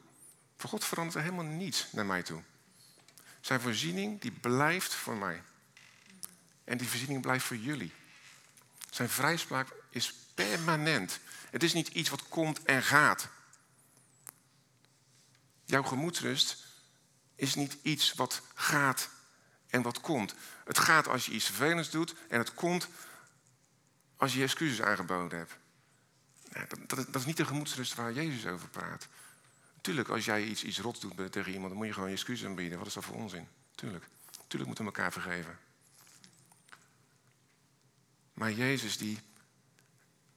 voor 0.56 0.70
God 0.70 0.84
verandert 0.84 1.16
er 1.16 1.22
helemaal 1.22 1.44
niets 1.44 1.92
naar 1.92 2.06
mij 2.06 2.22
toe. 2.22 2.42
Zijn 3.46 3.60
voorziening 3.60 4.20
die 4.20 4.30
blijft 4.30 4.94
voor 4.94 5.16
mij. 5.16 5.42
En 6.64 6.78
die 6.78 6.88
voorziening 6.88 7.22
blijft 7.22 7.44
voor 7.44 7.56
jullie. 7.56 7.92
Zijn 8.90 9.08
vrijspraak 9.08 9.68
is 9.90 10.14
permanent. 10.34 11.18
Het 11.50 11.62
is 11.62 11.72
niet 11.72 11.88
iets 11.88 12.08
wat 12.08 12.28
komt 12.28 12.62
en 12.62 12.82
gaat. 12.82 13.28
Jouw 15.64 15.82
gemoedsrust 15.82 16.66
is 17.34 17.54
niet 17.54 17.76
iets 17.82 18.12
wat 18.12 18.42
gaat 18.54 19.08
en 19.66 19.82
wat 19.82 20.00
komt. 20.00 20.34
Het 20.64 20.78
gaat 20.78 21.08
als 21.08 21.26
je 21.26 21.32
iets 21.32 21.46
vervelends 21.46 21.90
doet 21.90 22.14
en 22.28 22.38
het 22.38 22.54
komt 22.54 22.88
als 24.16 24.34
je 24.34 24.42
excuses 24.42 24.82
aangeboden 24.82 25.38
hebt. 25.38 25.56
dat, 26.68 26.88
dat, 26.88 27.06
dat, 27.06 27.20
is 27.20 27.26
niet 27.26 27.36
de 27.36 27.46
gemoedsrust 27.46 27.94
waar 27.94 28.12
Jezus 28.12 28.46
over 28.46 28.68
praat. 28.68 29.08
Tuurlijk, 29.86 30.08
als 30.08 30.24
jij 30.24 30.44
iets, 30.44 30.64
iets 30.64 30.80
rots 30.80 31.00
doet 31.00 31.32
tegen 31.32 31.52
iemand, 31.52 31.68
dan 31.68 31.76
moet 31.76 31.86
je 31.86 31.92
gewoon 31.92 32.08
je 32.08 32.14
excuses 32.14 32.46
aanbieden. 32.46 32.78
Wat 32.78 32.86
is 32.86 32.94
dat 32.94 33.04
voor 33.04 33.16
onzin? 33.16 33.48
Tuurlijk. 33.74 34.08
Tuurlijk 34.46 34.66
moeten 34.66 34.84
we 34.84 34.90
elkaar 34.90 35.12
vergeven. 35.12 35.58
Maar 38.32 38.52
Jezus, 38.52 38.98
die, 38.98 39.18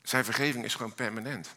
zijn 0.01 0.25
vergeving 0.25 0.65
is 0.65 0.75
gewoon 0.75 0.93
permanent. 0.93 1.55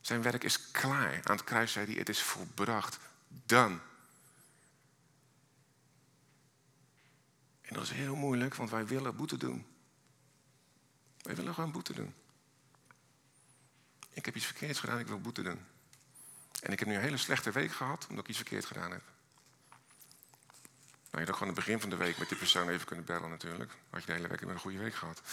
Zijn 0.00 0.22
werk 0.22 0.44
is 0.44 0.70
klaar. 0.70 1.20
Aan 1.24 1.36
het 1.36 1.44
kruis 1.44 1.72
zei 1.72 1.86
hij, 1.86 1.94
het 1.94 2.08
is 2.08 2.22
volbracht. 2.22 2.98
Dan. 3.28 3.80
En 7.60 7.74
dat 7.74 7.82
is 7.82 7.90
heel 7.90 8.16
moeilijk, 8.16 8.54
want 8.54 8.70
wij 8.70 8.86
willen 8.86 9.16
boete 9.16 9.36
doen. 9.36 9.66
Wij 11.22 11.34
willen 11.34 11.54
gewoon 11.54 11.72
boete 11.72 11.92
doen. 11.92 12.14
Ik 14.10 14.24
heb 14.24 14.36
iets 14.36 14.46
verkeerds 14.46 14.80
gedaan, 14.80 14.98
ik 14.98 15.06
wil 15.06 15.20
boete 15.20 15.42
doen. 15.42 15.71
En 16.60 16.72
ik 16.72 16.78
heb 16.78 16.88
nu 16.88 16.94
een 16.94 17.00
hele 17.00 17.16
slechte 17.16 17.50
week 17.50 17.72
gehad, 17.72 18.06
omdat 18.08 18.24
ik 18.24 18.30
iets 18.30 18.38
verkeerd 18.38 18.64
gedaan 18.64 18.90
heb. 18.90 19.02
Nou, 21.10 21.24
je 21.24 21.30
had 21.30 21.38
gewoon 21.38 21.54
het 21.54 21.64
begin 21.64 21.80
van 21.80 21.90
de 21.90 21.96
week 21.96 22.18
met 22.18 22.28
die 22.28 22.38
persoon 22.38 22.68
even 22.68 22.86
kunnen 22.86 23.04
bellen 23.04 23.30
natuurlijk. 23.30 23.72
Had 23.90 24.00
je 24.00 24.06
de 24.06 24.12
hele 24.12 24.28
week 24.28 24.40
een 24.40 24.58
goede 24.58 24.78
week 24.78 24.94
gehad. 24.94 25.22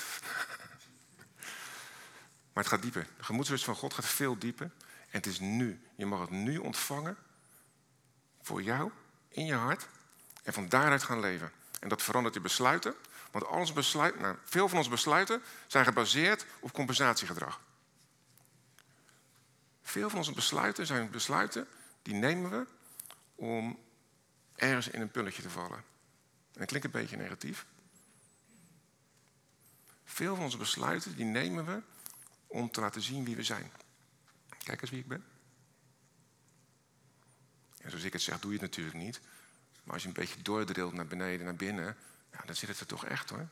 Maar 2.54 2.64
het 2.64 2.74
gaat 2.74 2.82
dieper. 2.82 3.08
De 3.18 3.24
gemoedsrust 3.24 3.64
van 3.64 3.76
God 3.76 3.94
gaat 3.94 4.06
veel 4.06 4.38
dieper. 4.38 4.72
En 4.86 5.18
het 5.18 5.26
is 5.26 5.40
nu. 5.40 5.82
Je 5.96 6.06
mag 6.06 6.20
het 6.20 6.30
nu 6.30 6.58
ontvangen. 6.58 7.18
Voor 8.42 8.62
jou, 8.62 8.92
in 9.30 9.46
je 9.46 9.54
hart. 9.54 9.88
En 10.44 10.54
van 10.54 10.70
daaruit 10.70 11.04
gaan 11.04 11.20
leven. 11.20 11.52
En 11.80 11.90
dat 11.90 12.02
verandert 12.02 12.34
je 12.34 12.42
besluiten. 12.42 12.96
Want 13.32 13.46
nou, 14.20 14.36
veel 14.44 14.70
van 14.70 14.78
onze 14.78 14.90
besluiten 14.90 15.42
zijn 15.68 15.86
gebaseerd 15.86 16.46
op 16.60 16.74
compensatiegedrag. 16.74 17.60
Veel 19.90 20.10
van 20.10 20.18
onze 20.18 20.34
besluiten 20.34 20.86
zijn 20.86 21.10
besluiten 21.10 21.68
die 22.02 22.14
nemen 22.14 22.52
we 22.52 22.66
om 23.36 23.80
ergens 24.56 24.88
in 24.88 25.02
een 25.02 25.12
pulletje 25.12 25.42
te 25.42 25.50
vallen. 25.50 25.78
En 25.78 26.60
dat 26.60 26.68
klinkt 26.68 26.86
een 26.86 27.02
beetje 27.02 27.18
negatief. 27.18 27.66
Veel 30.04 30.36
van 30.36 30.44
onze 30.44 30.58
besluiten 30.58 31.16
die 31.16 31.26
nemen 31.26 31.66
we 31.66 31.82
om 32.48 32.72
te 32.72 32.82
laten 32.82 33.02
zien 33.02 33.26
wie 33.26 33.36
we 33.36 33.44
zijn. 33.44 33.72
Kijk 34.64 34.82
eens 34.82 34.90
wie 34.90 35.00
ik 35.00 35.08
ben. 35.08 35.26
En 37.78 37.90
zoals 37.90 38.06
ik 38.06 38.14
het 38.14 38.22
zeg, 38.22 38.40
doe 38.40 38.52
je 38.52 38.58
het 38.60 38.70
natuurlijk 38.70 38.98
niet. 38.98 39.20
Maar 39.84 39.94
als 39.94 40.02
je 40.02 40.08
een 40.08 40.14
beetje 40.14 40.42
doordrilt 40.42 40.94
naar 40.94 41.08
beneden, 41.08 41.46
naar 41.46 41.56
binnen, 41.56 41.98
ja, 42.32 42.42
dan 42.46 42.56
zit 42.56 42.70
het 42.70 42.80
er 42.80 42.86
toch 42.86 43.06
echt 43.06 43.30
hoor. 43.30 43.48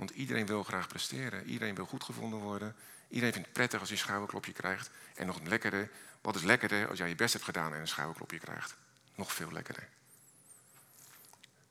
Want 0.00 0.12
iedereen 0.12 0.46
wil 0.46 0.62
graag 0.62 0.88
presteren. 0.88 1.46
Iedereen 1.46 1.74
wil 1.74 1.86
goed 1.86 2.04
gevonden 2.04 2.38
worden. 2.38 2.76
Iedereen 3.08 3.32
vindt 3.32 3.46
het 3.46 3.56
prettig 3.56 3.80
als 3.80 3.88
hij 3.88 3.98
een 3.98 4.04
schouderklopje 4.04 4.52
krijgt. 4.52 4.90
En 5.14 5.26
nog 5.26 5.40
lekkerder, 5.40 5.90
wat 6.20 6.34
is 6.34 6.42
lekkerder 6.42 6.88
als 6.88 6.98
jij 6.98 7.08
je 7.08 7.14
best 7.14 7.32
hebt 7.32 7.44
gedaan 7.44 7.74
en 7.74 7.80
een 7.80 7.88
schouderklopje 7.88 8.38
krijgt? 8.38 8.76
Nog 9.14 9.32
veel 9.32 9.52
lekkerder. 9.52 9.88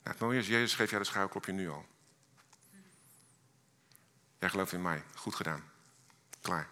Nou, 0.04 0.16
het 0.16 0.20
mooie 0.20 0.40
is, 0.40 0.48
Jezus 0.48 0.76
geeft 0.76 0.90
jou 0.90 1.02
de 1.02 1.08
schouderklopje 1.08 1.52
nu 1.52 1.70
al. 1.70 1.86
Jij 4.40 4.50
gelooft 4.50 4.72
in 4.72 4.82
mij. 4.82 5.04
Goed 5.16 5.36
gedaan. 5.36 5.72
Klaar. 6.42 6.68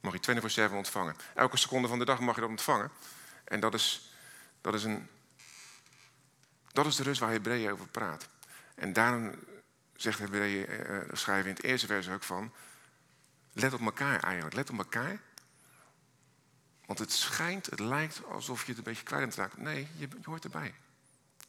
Mag 0.00 0.12
je 0.12 0.68
24-7 0.70 0.72
ontvangen. 0.72 1.16
Elke 1.34 1.56
seconde 1.56 1.88
van 1.88 1.98
de 1.98 2.04
dag 2.04 2.20
mag 2.20 2.34
je 2.34 2.40
dat 2.40 2.50
ontvangen. 2.50 2.90
En 3.44 3.60
dat 3.60 3.74
is, 3.74 4.12
dat 4.60 4.74
is, 4.74 4.84
een, 4.84 5.08
dat 6.72 6.86
is 6.86 6.96
de 6.96 7.02
rust 7.02 7.20
waar 7.20 7.30
Hebreeën 7.30 7.72
over 7.72 7.88
praat. 7.88 8.28
En 8.74 8.92
daarom 8.92 9.34
zegt 10.02 10.18
Hebreeën, 10.18 10.70
uh, 10.70 10.98
schrijven 11.12 11.48
in 11.50 11.56
het 11.56 11.64
eerste 11.64 11.86
vers 11.86 12.08
ook 12.08 12.22
van... 12.22 12.52
Let 13.52 13.72
op 13.72 13.80
elkaar 13.80 14.22
eigenlijk. 14.22 14.54
Let 14.54 14.70
op 14.70 14.78
elkaar. 14.78 15.20
Want 16.86 16.98
het 16.98 17.12
schijnt, 17.12 17.66
het 17.66 17.80
lijkt 17.80 18.24
alsof 18.24 18.60
je 18.60 18.68
het 18.68 18.78
een 18.78 18.84
beetje 18.84 19.02
kwijt 19.02 19.34
raakt. 19.34 19.56
Nee, 19.56 19.88
je, 19.96 20.08
je 20.08 20.18
hoort 20.24 20.44
erbij. 20.44 20.74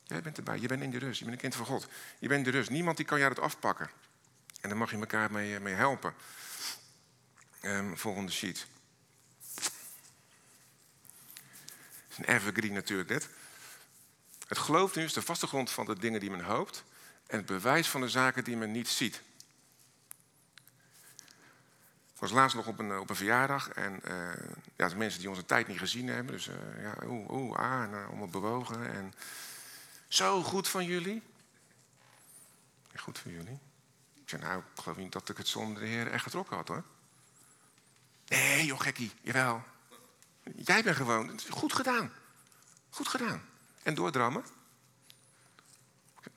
Jij 0.03 0.21
bent 0.21 0.37
erbij. 0.37 0.59
Je 0.59 0.67
bent 0.67 0.81
in 0.81 0.91
de 0.91 0.97
rust. 0.97 1.19
Je 1.19 1.25
bent 1.25 1.35
een 1.35 1.41
kind 1.41 1.55
van 1.55 1.65
God. 1.65 1.87
Je 2.19 2.27
bent 2.27 2.45
in 2.45 2.51
de 2.51 2.57
rust. 2.57 2.69
Niemand 2.69 2.97
die 2.97 3.05
kan 3.05 3.19
jou 3.19 3.33
dat 3.33 3.43
afpakken. 3.43 3.89
En 4.61 4.69
daar 4.69 4.77
mag 4.77 4.91
je 4.91 4.97
elkaar 4.97 5.31
mee, 5.31 5.59
mee 5.59 5.73
helpen. 5.73 6.13
Um, 7.61 7.97
volgende 7.97 8.31
sheet. 8.31 8.65
Het 9.53 9.71
is 12.09 12.17
een 12.17 12.25
evergreen 12.25 12.73
natuurlijk 12.73 13.09
dit. 13.09 13.29
Het 14.47 14.57
geloof 14.57 14.95
nu 14.95 15.03
is 15.03 15.13
de 15.13 15.21
vaste 15.21 15.47
grond 15.47 15.71
van 15.71 15.85
de 15.85 15.99
dingen 15.99 16.19
die 16.19 16.31
men 16.31 16.43
hoopt. 16.43 16.83
En 17.31 17.37
het 17.37 17.45
bewijs 17.45 17.89
van 17.89 18.01
de 18.01 18.09
zaken 18.09 18.43
die 18.43 18.57
men 18.57 18.71
niet 18.71 18.87
ziet. 18.87 19.21
Ik 22.13 22.19
was 22.19 22.31
laatst 22.31 22.55
nog 22.55 22.67
op 22.67 22.79
een, 22.79 22.97
op 22.99 23.09
een 23.09 23.15
verjaardag. 23.15 23.69
En 23.69 24.01
uh, 24.07 24.33
ja, 24.75 24.87
de 24.89 24.95
mensen 24.95 25.19
die 25.19 25.29
onze 25.29 25.45
tijd 25.45 25.67
niet 25.67 25.79
gezien 25.79 26.07
hebben. 26.07 26.33
Dus 26.33 26.47
uh, 26.47 26.55
ja, 26.81 26.95
oeh, 27.05 27.29
oeh, 27.29 27.57
ah, 27.57 27.89
nou, 27.89 28.07
allemaal 28.07 28.27
bewogen. 28.27 28.93
En 28.93 29.13
zo 30.07 30.43
goed 30.43 30.67
van 30.67 30.85
jullie. 30.85 31.21
Goed 32.95 33.19
van 33.19 33.31
jullie. 33.31 33.59
Ik 34.13 34.29
zei, 34.29 34.41
nou, 34.41 34.59
ik 34.59 34.81
geloof 34.81 34.97
niet 34.97 35.11
dat 35.11 35.29
ik 35.29 35.37
het 35.37 35.47
zonder 35.47 35.81
de 35.81 35.89
Heer 35.89 36.11
echt 36.11 36.23
getrokken 36.23 36.55
had 36.55 36.67
hoor. 36.67 36.83
Nee, 38.27 38.65
joh, 38.65 38.79
gekkie, 38.79 39.11
jawel. 39.21 39.63
Jij 40.55 40.83
bent 40.83 40.95
gewoon, 40.95 41.39
goed 41.49 41.73
gedaan. 41.73 42.11
Goed 42.89 43.07
gedaan. 43.07 43.41
En 43.83 43.93
doordrammen? 43.93 44.43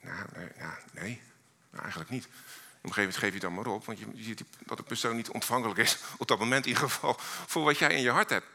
Nou, 0.05 0.27
nee, 0.35 0.49
nou, 0.59 0.75
nee. 0.90 1.23
Nou, 1.71 1.83
eigenlijk 1.83 2.11
niet. 2.11 2.25
Op 2.25 2.31
een 2.90 2.97
gegeven 2.97 3.03
moment 3.03 3.17
geef 3.17 3.33
je 3.33 3.40
dan 3.40 3.55
maar 3.55 3.67
op, 3.67 3.85
want 3.85 3.99
je 3.99 4.07
ziet 4.17 4.45
dat 4.59 4.77
de 4.77 4.83
persoon 4.83 5.17
niet 5.17 5.29
ontvankelijk 5.29 5.79
is, 5.79 5.99
op 6.19 6.29
dat 6.29 6.38
moment 6.38 6.64
in 6.64 6.73
ieder 6.73 6.88
geval, 6.88 7.17
voor 7.47 7.64
wat 7.64 7.79
jij 7.79 7.95
in 7.95 8.03
je 8.03 8.11
hart 8.11 8.31
hebt. 8.31 8.47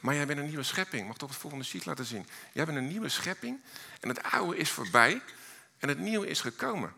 Maar 0.00 0.14
jij 0.14 0.26
bent 0.26 0.38
een 0.38 0.46
nieuwe 0.46 0.62
schepping. 0.62 1.06
Mag 1.06 1.16
ik 1.16 1.22
op 1.22 1.28
het 1.28 1.38
volgende 1.38 1.64
sheet 1.64 1.84
laten 1.84 2.04
zien? 2.04 2.28
Jij 2.52 2.64
bent 2.64 2.78
een 2.78 2.88
nieuwe 2.88 3.08
schepping 3.08 3.60
en 4.00 4.08
het 4.08 4.22
oude 4.22 4.56
is 4.56 4.70
voorbij 4.70 5.22
en 5.78 5.88
het 5.88 5.98
nieuwe 5.98 6.26
is 6.26 6.40
gekomen. 6.40 6.94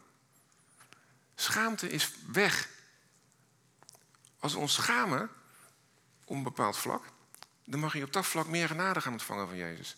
Schaamte 1.35 1.89
is 1.89 2.13
weg. 2.33 2.69
Als 4.39 4.53
we 4.53 4.59
ons 4.59 4.75
schamen 4.75 5.31
op 6.25 6.37
een 6.37 6.43
bepaald 6.43 6.77
vlak, 6.77 7.05
dan 7.65 7.81
mag 7.81 7.93
je 7.93 8.05
op 8.05 8.13
dat 8.13 8.27
vlak 8.27 8.47
meer 8.47 8.69
genade 8.69 9.01
gaan 9.01 9.13
ontvangen 9.13 9.49
van 9.49 9.57
Jezus. 9.57 9.97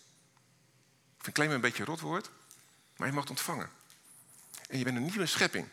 Ik 1.23 1.29
vind 1.33 1.35
claim 1.35 1.51
een 1.51 1.61
beetje 1.61 1.83
een 1.87 1.97
rot 1.99 2.29
maar 2.95 3.07
je 3.07 3.13
mag 3.13 3.23
het 3.23 3.29
ontvangen. 3.29 3.69
En 4.69 4.77
je 4.77 4.83
bent 4.83 4.97
een 4.97 5.05
nieuwe 5.05 5.25
schepping. 5.25 5.67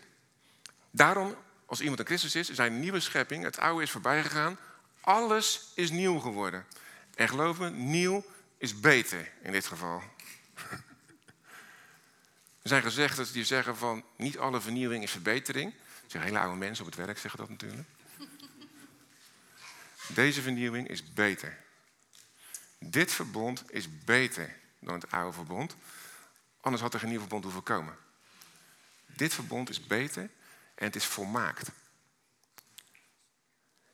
Daarom, 0.91 1.37
als 1.67 1.81
iemand 1.81 1.99
een 1.99 2.07
Christus 2.07 2.35
is, 2.35 2.51
is 2.51 2.57
hij 2.57 2.67
een 2.67 2.81
nieuwe 2.81 3.01
schepping. 3.01 3.45
Het 3.45 3.59
oude 3.59 3.83
is 3.83 3.91
voorbij 3.91 4.23
gegaan. 4.23 4.59
Alles 5.01 5.73
is 5.75 5.91
nieuw 5.91 6.19
geworden. 6.19 6.67
En 7.15 7.29
geloof 7.29 7.59
me, 7.59 7.71
nieuw 7.71 8.25
is 8.59 8.81
beter 8.81 9.31
in 9.43 9.53
dit 9.53 9.67
geval. 9.67 10.03
Er 12.63 12.69
zijn 12.69 12.83
gezegden 12.83 13.33
die 13.33 13.45
zeggen 13.45 13.77
van 13.77 14.05
niet 14.17 14.39
alle 14.39 14.61
vernieuwing 14.61 15.03
is 15.03 15.11
verbetering. 15.11 15.75
Dat 16.03 16.11
zijn 16.11 16.23
hele 16.23 16.39
oude 16.39 16.57
mensen 16.57 16.85
op 16.85 16.91
het 16.91 17.07
werk 17.07 17.19
zeggen 17.19 17.41
dat 17.41 17.49
natuurlijk. 17.49 17.89
Deze 20.07 20.43
vernieuwing 20.43 20.89
is 20.89 21.13
beter. 21.13 21.59
Dit 22.79 23.13
verbond 23.13 23.73
is 23.73 24.05
beter 24.05 24.60
dan 24.81 24.95
het 24.95 25.11
oude 25.11 25.33
verbond. 25.33 25.77
Anders 26.61 26.83
had 26.83 26.95
er 26.95 27.01
geen 27.01 27.09
nieuw 27.09 27.19
verbond 27.19 27.45
hoeven 27.45 27.63
komen. 27.63 27.97
Dit 29.07 29.35
verbond 29.35 29.69
is 29.69 29.87
beter 29.87 30.23
en 30.75 30.87
het 30.87 30.97
is 30.97 31.05
volmaakt. 31.05 31.71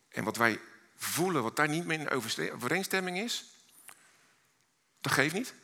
En 0.09 0.25
wat 0.25 0.37
wij 0.37 0.61
voelen, 0.97 1.43
wat 1.43 1.57
daar 1.57 1.69
niet 1.69 1.87
meer 1.87 2.01
in 2.01 2.53
overeenstemming 2.53 3.19
is, 3.19 3.45
dat 5.01 5.13
geeft 5.13 5.35
niet. 5.35 5.55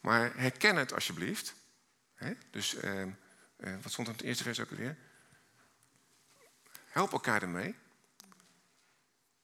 Maar 0.00 0.36
herken 0.36 0.76
het 0.76 0.92
alsjeblieft. 0.94 1.54
Dus 2.50 2.74
uh, 2.74 3.02
uh, 3.02 3.76
wat 3.82 3.92
stond 3.92 4.06
er 4.06 4.12
in 4.12 4.18
het 4.18 4.26
eerste 4.26 4.42
vers 4.42 4.60
ook 4.60 4.70
weer? 4.70 4.96
Help 6.86 7.12
elkaar 7.12 7.42
ermee. 7.42 7.74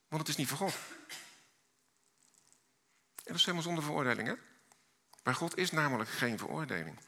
Want 0.08 0.22
het 0.22 0.28
is 0.28 0.36
niet 0.36 0.48
voor 0.48 0.58
God. 0.58 0.74
En 3.14 3.30
dat 3.32 3.36
is 3.36 3.42
helemaal 3.42 3.62
zonder 3.62 3.84
veroordeling, 3.84 4.28
hè? 4.28 4.34
Bij 5.24 5.34
God 5.34 5.56
is 5.56 5.70
namelijk 5.70 6.10
geen 6.10 6.38
veroordeling. 6.38 6.98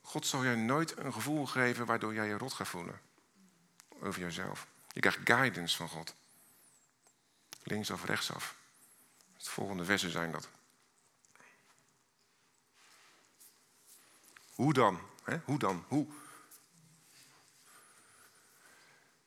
God 0.00 0.26
zal 0.26 0.42
je 0.44 0.56
nooit 0.56 0.96
een 0.96 1.12
gevoel 1.12 1.46
geven 1.46 1.86
waardoor 1.86 2.14
jij 2.14 2.26
je 2.26 2.38
rot 2.38 2.52
gaat 2.52 2.68
voelen. 2.68 3.00
Over 4.00 4.20
jezelf. 4.20 4.66
Je 4.92 5.00
krijgt 5.00 5.18
guidance 5.24 5.76
van 5.76 5.88
God. 5.88 6.14
Links 7.62 7.90
of 7.90 8.04
rechtsaf. 8.04 8.56
Het 9.32 9.48
volgende 9.48 9.84
versen 9.84 10.10
zijn 10.10 10.32
dat. 10.32 10.48
Hoe 14.54 14.72
dan? 14.72 15.00
Hoe 15.44 15.58
dan? 15.58 15.84
Hoe? 15.88 16.06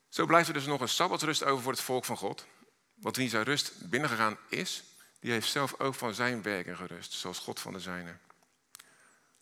Zo 0.10 0.26
blijft 0.26 0.48
er 0.48 0.54
dus 0.54 0.66
nog 0.66 0.82
een 0.82 0.90
sabbatsrust 0.90 1.44
over 1.44 1.64
voor 1.64 1.72
het 1.72 1.82
volk 1.82 2.06
van 2.06 2.18
God. 2.18 2.46
Wat 2.94 3.16
wie 3.16 3.30
zijn 3.30 3.44
rust 3.44 3.90
binnengegaan 3.90 4.38
is, 4.48 4.84
die 5.24 5.32
heeft 5.32 5.50
zelf 5.50 5.80
ook 5.80 5.96
van 5.96 6.14
zijn 6.14 6.42
werken 6.42 6.78
gerust, 6.78 7.14
zoals 7.14 7.40
God 7.40 7.60
van 7.60 7.74
de 7.74 7.80
zijne. 7.80 8.16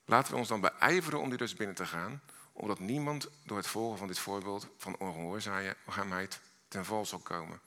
Laten 0.05 0.31
we 0.31 0.39
ons 0.39 0.47
dan 0.47 0.61
beijveren 0.61 1.19
om 1.19 1.29
die 1.29 1.37
rust 1.37 1.57
binnen 1.57 1.75
te 1.75 1.85
gaan, 1.85 2.21
omdat 2.51 2.79
niemand 2.79 3.27
door 3.43 3.57
het 3.57 3.67
volgen 3.67 3.97
van 3.97 4.07
dit 4.07 4.19
voorbeeld 4.19 4.67
van 4.77 4.97
ongehoorzaamheid 4.97 6.39
ten 6.67 6.85
val 6.85 7.05
zal 7.05 7.19
komen. 7.19 7.59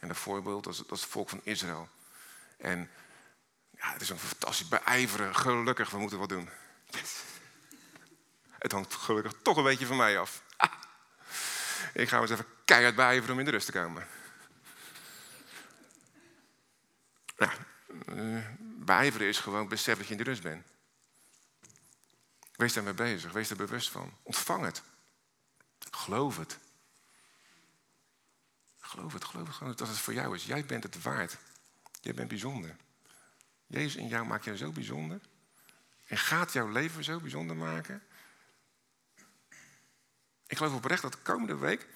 En 0.00 0.08
dat 0.08 0.16
voorbeeld, 0.16 0.64
dat 0.64 0.72
is, 0.72 0.78
het 0.78 1.00
volk 1.00 1.28
van 1.28 1.40
Israël. 1.42 1.88
En 2.58 2.90
ja, 3.70 3.92
het 3.92 4.00
is 4.00 4.10
een 4.10 4.18
fantastisch 4.18 4.68
beijveren, 4.68 5.34
gelukkig, 5.34 5.90
we 5.90 5.98
moeten 5.98 6.18
wat 6.18 6.28
doen. 6.28 6.48
Het 8.58 8.72
hangt 8.72 8.94
gelukkig 8.94 9.32
toch 9.42 9.56
een 9.56 9.62
beetje 9.62 9.86
van 9.86 9.96
mij 9.96 10.18
af. 10.18 10.42
Ik 11.92 12.08
ga 12.08 12.20
eens 12.20 12.30
even 12.30 12.46
keihard 12.64 12.94
beijveren 12.94 13.32
om 13.32 13.38
in 13.38 13.44
de 13.44 13.50
rust 13.50 13.66
te 13.66 13.72
komen. 13.72 14.06
Nou, 17.40 17.52
beijveren 18.96 19.28
is 19.28 19.38
gewoon 19.38 19.68
besef 19.68 19.96
dat 19.96 20.06
je 20.06 20.12
in 20.12 20.18
de 20.18 20.30
rust 20.30 20.42
bent. 20.42 20.66
Wees 22.52 22.72
daarmee 22.72 22.94
bezig, 22.94 23.32
wees 23.32 23.50
er 23.50 23.56
bewust 23.56 23.88
van. 23.90 24.16
Ontvang 24.22 24.64
het. 24.64 24.82
Geloof 25.90 26.36
het. 26.36 26.58
Geloof 28.78 29.12
het, 29.12 29.24
geloof 29.24 29.46
het 29.46 29.56
gewoon 29.56 29.74
dat 29.76 29.88
het 29.88 29.98
voor 29.98 30.14
jou 30.14 30.34
is. 30.34 30.44
Jij 30.44 30.64
bent 30.66 30.82
het 30.82 31.02
waard. 31.02 31.36
Jij 32.00 32.14
bent 32.14 32.28
bijzonder. 32.28 32.76
Jezus 33.66 33.96
in 33.96 34.08
jou 34.08 34.26
maakt 34.26 34.44
jou 34.44 34.56
zo 34.56 34.72
bijzonder. 34.72 35.20
En 36.06 36.18
gaat 36.18 36.52
jouw 36.52 36.68
leven 36.68 37.04
zo 37.04 37.20
bijzonder 37.20 37.56
maken. 37.56 38.02
Ik 40.46 40.56
geloof 40.56 40.74
oprecht 40.74 41.02
dat 41.02 41.12
de 41.12 41.18
komende 41.18 41.56
week 41.56 41.86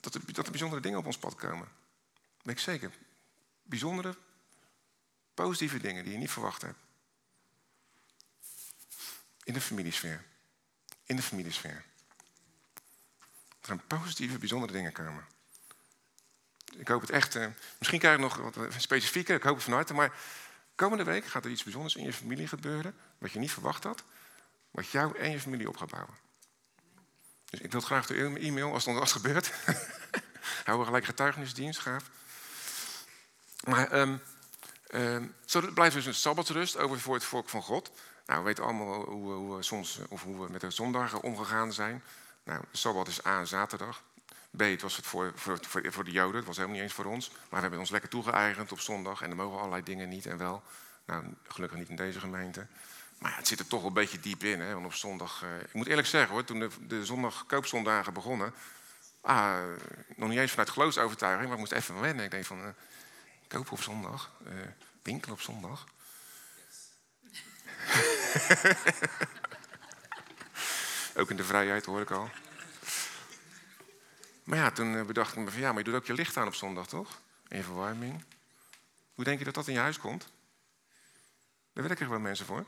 dat 0.00 0.14
er, 0.14 0.32
dat 0.32 0.44
er 0.44 0.50
bijzondere 0.50 0.82
dingen 0.82 0.98
op 0.98 1.06
ons 1.06 1.18
pad 1.18 1.34
komen. 1.34 1.68
Dat 2.42 2.52
ik 2.52 2.58
zeker. 2.58 2.92
Bijzondere, 3.62 4.16
positieve 5.42 5.78
dingen 5.78 6.04
die 6.04 6.12
je 6.12 6.18
niet 6.18 6.30
verwacht 6.30 6.62
hebt. 6.62 6.78
In 9.44 9.52
de 9.52 9.60
familiesfeer. 9.60 10.24
In 11.04 11.16
de 11.16 11.22
familiesfeer. 11.22 11.84
Er 13.60 13.66
gaan 13.66 13.86
positieve, 13.86 14.38
bijzondere 14.38 14.72
dingen 14.72 14.92
komen. 14.92 15.26
Ik 16.76 16.88
hoop 16.88 17.00
het 17.00 17.10
echt. 17.10 17.34
Eh, 17.34 17.46
misschien 17.78 17.98
krijg 18.00 18.14
ik 18.14 18.20
nog 18.20 18.36
wat 18.36 18.56
eh, 18.56 18.78
specifieker, 18.78 19.36
ik 19.36 19.42
hoop 19.42 19.54
het 19.54 19.64
van 19.64 19.72
harte. 19.72 19.94
Maar 19.94 20.12
komende 20.74 21.04
week 21.04 21.26
gaat 21.26 21.44
er 21.44 21.50
iets 21.50 21.62
bijzonders 21.62 21.96
in 21.96 22.04
je 22.04 22.12
familie 22.12 22.48
gebeuren. 22.48 22.94
Wat 23.18 23.32
je 23.32 23.38
niet 23.38 23.52
verwacht 23.52 23.84
had. 23.84 24.04
Wat 24.70 24.88
jou 24.88 25.18
en 25.18 25.30
je 25.30 25.40
familie 25.40 25.68
op 25.68 25.76
gaat 25.76 25.90
bouwen. 25.90 26.14
Dus 27.44 27.60
ik 27.60 27.72
wil 27.72 27.80
graag 27.80 28.06
de 28.06 28.38
e-mail 28.38 28.72
als 28.72 28.84
het 28.84 28.98
ons 28.98 29.12
gebeurt. 29.12 29.52
Hou 30.64 30.78
we 30.78 30.84
gelijk 30.84 31.04
getuigenisdienst, 31.04 31.80
gaaf. 31.80 32.10
Maar 33.64 33.92
um, 33.92 34.20
um, 34.94 35.34
zo 35.44 35.72
blijft 35.74 35.94
dus 35.94 36.06
een 36.06 36.14
sabbatsrust 36.14 36.76
over 36.76 37.00
voor 37.00 37.14
het 37.14 37.24
volk 37.24 37.48
van 37.48 37.62
God. 37.62 37.90
Nou, 38.26 38.38
we 38.38 38.44
weten 38.44 38.64
allemaal 38.64 39.04
hoe, 39.04 39.32
hoe, 39.32 39.56
we 39.56 39.62
soms, 39.62 39.98
of 40.08 40.22
hoe 40.22 40.44
we 40.44 40.52
met 40.52 40.60
de 40.60 40.70
zondagen 40.70 41.22
omgegaan 41.22 41.72
zijn. 41.72 42.02
Nou, 42.44 42.62
sabbat 42.72 43.08
is 43.08 43.26
A, 43.26 43.44
zaterdag. 43.44 44.02
B, 44.56 44.60
het 44.60 44.82
was 44.82 44.96
het 44.96 45.06
voor, 45.06 45.32
voor, 45.34 45.58
voor, 45.90 46.04
de 46.04 46.10
Joden, 46.10 46.36
het 46.36 46.46
was 46.46 46.56
helemaal 46.56 46.76
niet 46.76 46.84
eens 46.84 46.94
voor 46.94 47.04
ons. 47.04 47.28
Maar 47.30 47.48
we 47.48 47.60
hebben 47.60 47.78
ons 47.78 47.90
lekker 47.90 48.10
toegeëigend 48.10 48.72
op 48.72 48.80
zondag 48.80 49.22
en 49.22 49.30
er 49.30 49.36
mogen 49.36 49.58
allerlei 49.58 49.82
dingen 49.82 50.08
niet 50.08 50.26
en 50.26 50.38
wel. 50.38 50.62
Nou, 51.04 51.24
gelukkig 51.48 51.78
niet 51.78 51.88
in 51.88 51.96
deze 51.96 52.20
gemeente. 52.20 52.66
Maar 53.18 53.30
ja, 53.30 53.36
het 53.36 53.46
zit 53.46 53.58
er 53.58 53.66
toch 53.66 53.80
wel 53.80 53.88
een 53.88 53.94
beetje 53.94 54.20
diep 54.20 54.42
in. 54.42 54.60
Hè? 54.60 54.72
Want 54.72 54.86
op 54.86 54.94
zondag, 54.94 55.42
uh, 55.44 55.60
ik 55.60 55.72
moet 55.72 55.86
eerlijk 55.86 56.08
zeggen 56.08 56.32
hoor, 56.32 56.44
toen 56.44 56.58
de, 56.58 56.68
de 56.80 57.04
zondag 57.04 57.46
koopzondagen 57.46 58.12
begonnen. 58.12 58.54
Ah, 59.20 59.58
nog 60.16 60.28
niet 60.28 60.38
eens 60.38 60.50
vanuit 60.50 60.70
geloofsovertuiging, 60.70 61.44
maar 61.44 61.52
ik 61.52 61.58
moest 61.58 61.72
even 61.72 62.00
wennen. 62.00 62.24
Ik 62.24 62.30
denk 62.30 62.44
van, 62.44 62.58
uh, 62.58 62.66
kopen 63.50 63.72
op 63.72 63.82
zondag, 63.82 64.30
uh, 64.46 64.52
winkelen 65.02 65.34
op 65.34 65.40
zondag. 65.40 65.84
ook 71.16 71.30
in 71.30 71.36
de 71.36 71.44
vrijheid 71.44 71.84
hoor 71.84 72.00
ik 72.00 72.10
al. 72.10 72.30
Maar 74.44 74.58
ja, 74.58 74.70
toen 74.70 75.06
bedacht 75.06 75.36
ik 75.36 75.38
me 75.38 75.50
van 75.50 75.60
ja, 75.60 75.68
maar 75.68 75.78
je 75.78 75.84
doet 75.84 75.94
ook 75.94 76.06
je 76.06 76.12
licht 76.12 76.36
aan 76.36 76.46
op 76.46 76.54
zondag, 76.54 76.86
toch? 76.86 77.20
Je 77.48 77.62
verwarming. 77.62 78.24
Hoe 79.14 79.24
denk 79.24 79.38
je 79.38 79.44
dat 79.44 79.54
dat 79.54 79.66
in 79.66 79.72
je 79.72 79.78
huis 79.78 79.98
komt? 79.98 80.28
Daar 81.72 81.84
werken 81.84 82.04
er 82.04 82.10
wel 82.10 82.20
mensen 82.20 82.46
voor. 82.46 82.64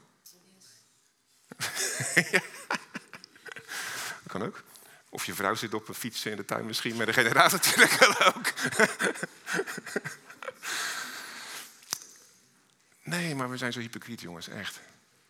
Dat 4.22 4.26
kan 4.26 4.42
ook. 4.42 4.62
Of 5.08 5.26
je 5.26 5.34
vrouw 5.34 5.54
zit 5.54 5.74
op 5.74 5.88
een 5.88 5.94
fiets 5.94 6.26
in 6.26 6.36
de 6.36 6.44
tuin 6.44 6.66
misschien 6.66 6.96
met 6.96 7.08
een 7.08 7.14
generator 7.14 7.58
natuurlijk 7.64 8.20
ook. 8.36 8.52
Nee, 13.02 13.34
maar 13.34 13.50
we 13.50 13.56
zijn 13.56 13.72
zo 13.72 13.80
hypocriet 13.80 14.20
jongens, 14.20 14.48
echt. 14.48 14.80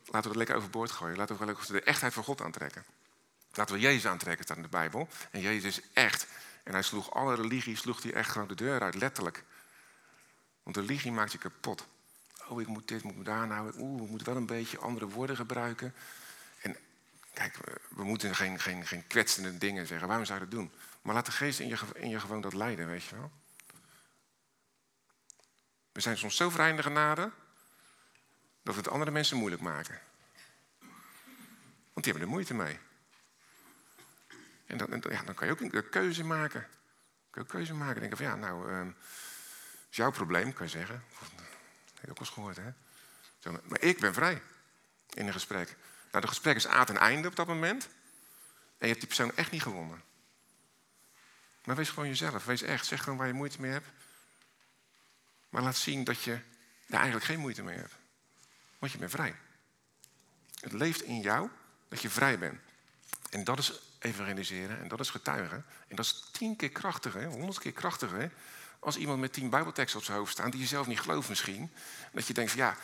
Laten 0.05 0.23
we 0.23 0.29
het 0.29 0.37
lekker 0.37 0.57
overboord 0.57 0.91
gooien. 0.91 1.17
Laten 1.17 1.39
we 1.39 1.45
lekker 1.45 1.73
de 1.73 1.83
echtheid 1.83 2.13
van 2.13 2.25
God 2.25 2.41
aantrekken. 2.41 2.85
Laten 3.53 3.75
we 3.75 3.81
Jezus 3.81 4.07
aantrekken, 4.07 4.45
staat 4.45 4.57
in 4.57 4.63
de 4.63 4.69
Bijbel. 4.69 5.09
En 5.31 5.41
Jezus 5.41 5.79
is 5.79 5.85
echt. 5.93 6.27
En 6.63 6.73
hij 6.73 6.83
sloeg 6.83 7.15
alle 7.15 7.35
religies, 7.35 7.81
sloeg 7.81 8.03
hij 8.03 8.13
echt 8.13 8.31
gewoon 8.31 8.49
de 8.49 8.55
deur 8.55 8.81
uit, 8.81 8.95
letterlijk. 8.95 9.45
Want 10.63 10.77
religie 10.77 11.13
maakt 11.13 11.33
je 11.33 11.39
kapot. 11.39 11.87
Oh, 12.49 12.61
ik 12.61 12.67
moet 12.67 12.89
dit, 12.89 13.03
moet 13.03 13.17
me 13.17 13.25
daar 13.25 13.47
nou. 13.47 13.73
Oeh, 13.79 14.03
ik 14.03 14.09
moet 14.09 14.23
wel 14.23 14.37
een 14.37 14.47
beetje 14.47 14.79
andere 14.79 15.09
woorden 15.09 15.37
gebruiken. 15.37 15.95
En 16.61 16.77
kijk, 17.33 17.57
we 17.89 18.05
moeten 18.05 18.35
geen, 18.35 18.61
geen, 18.61 18.87
geen 18.87 19.07
kwetsende 19.07 19.59
dingen 19.59 19.87
zeggen. 19.87 20.09
Waarom 20.09 20.27
zou 20.27 20.39
je 20.39 20.45
dat 20.45 20.55
doen? 20.55 20.73
Maar 21.03 21.15
laat 21.15 21.27
de 21.27 21.33
geest 21.33 21.61
in 21.61 21.69
je, 21.69 21.79
in 21.95 22.09
je 22.09 22.21
gewoon 22.21 22.41
dat 22.41 22.53
leiden, 22.53 22.87
weet 22.87 23.05
je 23.05 23.17
wel. 23.17 23.31
We 25.93 26.01
zijn 26.01 26.19
soms 26.19 26.37
zo 26.37 26.51
vrij 26.51 26.71
in 26.71 26.77
de 26.77 26.83
genade 26.83 27.31
dat 28.63 28.75
we 28.75 28.81
het 28.81 28.91
andere 28.91 29.11
mensen 29.11 29.37
moeilijk 29.37 29.63
maken. 29.63 30.01
Want 31.93 32.05
die 32.05 32.13
hebben 32.13 32.23
er 32.23 32.29
moeite 32.29 32.55
mee. 32.55 32.79
En 34.67 34.77
dan, 34.77 35.03
ja, 35.11 35.23
dan 35.23 35.35
kan 35.35 35.47
je 35.47 35.53
ook 35.53 35.61
een 35.61 35.89
keuze 35.89 36.25
maken. 36.25 36.67
Kan 37.31 37.43
je 37.43 37.49
keuze 37.49 37.75
maken. 37.75 38.01
Denken 38.01 38.19
van 38.19 38.27
ja, 38.27 38.35
nou, 38.35 38.73
uh, 38.73 38.87
is 39.91 39.97
jouw 39.97 40.11
probleem, 40.11 40.53
kan 40.53 40.67
je 40.67 40.73
zeggen. 40.73 41.05
Dat 41.19 41.29
heb 41.95 42.05
je 42.05 42.11
ook 42.11 42.19
wel 42.19 42.27
eens 42.27 42.29
gehoord, 42.29 42.57
hè? 42.57 42.73
maar 43.69 43.81
ik 43.81 44.01
ben 44.01 44.15
vrij 44.15 44.43
in 45.15 45.27
een 45.27 45.33
gesprek. 45.33 45.67
Nou, 46.11 46.25
het 46.25 46.29
gesprek 46.29 46.57
is 46.57 46.67
aan 46.67 46.85
ten 46.85 46.97
einde 46.97 47.29
op 47.29 47.37
dat 47.37 47.47
moment. 47.47 47.85
En 48.79 48.89
je 48.89 48.95
hebt 48.95 48.99
die 48.99 49.07
persoon 49.07 49.37
echt 49.37 49.51
niet 49.51 49.63
gewonnen. 49.63 50.03
Maar 51.65 51.77
wees 51.77 51.89
gewoon 51.89 52.09
jezelf. 52.09 52.45
Wees 52.45 52.63
echt. 52.63 52.87
Zeg 52.87 53.03
gewoon 53.03 53.19
waar 53.19 53.27
je 53.27 53.33
moeite 53.33 53.61
mee 53.61 53.71
hebt. 53.71 53.87
Maar 55.49 55.63
laat 55.63 55.77
zien 55.77 56.05
dat 56.05 56.23
je 56.23 56.41
daar 56.87 57.01
eigenlijk 57.01 57.25
geen 57.25 57.39
moeite 57.39 57.63
mee 57.63 57.77
hebt. 57.77 57.95
Want 58.83 58.95
je 58.95 59.01
bent 59.01 59.11
vrij. 59.11 59.35
Het 60.61 60.73
leeft 60.73 61.03
in 61.03 61.21
jou 61.21 61.49
dat 61.89 62.03
je 62.03 62.11
vrij 62.11 62.39
bent. 62.39 62.61
En 63.31 63.45
dat 63.45 63.59
is 63.59 63.81
evangeliseren 63.99 64.81
en 64.81 64.89
dat 64.89 65.01
is 65.01 65.11
getuigen. 65.11 65.65
En 65.89 65.97
dat 65.97 66.05
is 66.05 66.29
tien 66.33 66.57
keer 66.57 66.71
krachtiger, 66.71 67.25
honderd 67.25 67.59
keer 67.59 67.73
krachtiger. 67.73 68.33
Als 68.79 68.97
iemand 68.97 69.21
met 69.21 69.33
tien 69.33 69.51
bijbelteksten 69.51 69.99
op 69.99 70.05
zijn 70.05 70.19
hoofd 70.19 70.33
staat 70.33 70.53
die 70.53 70.61
je 70.61 70.67
zelf 70.67 70.87
niet 70.87 71.01
gelooft 71.01 71.29
misschien. 71.29 71.73
Dat 72.13 72.27
je 72.27 72.35
denkt 72.35 72.51
van 72.51 72.61
ja, 72.61 72.77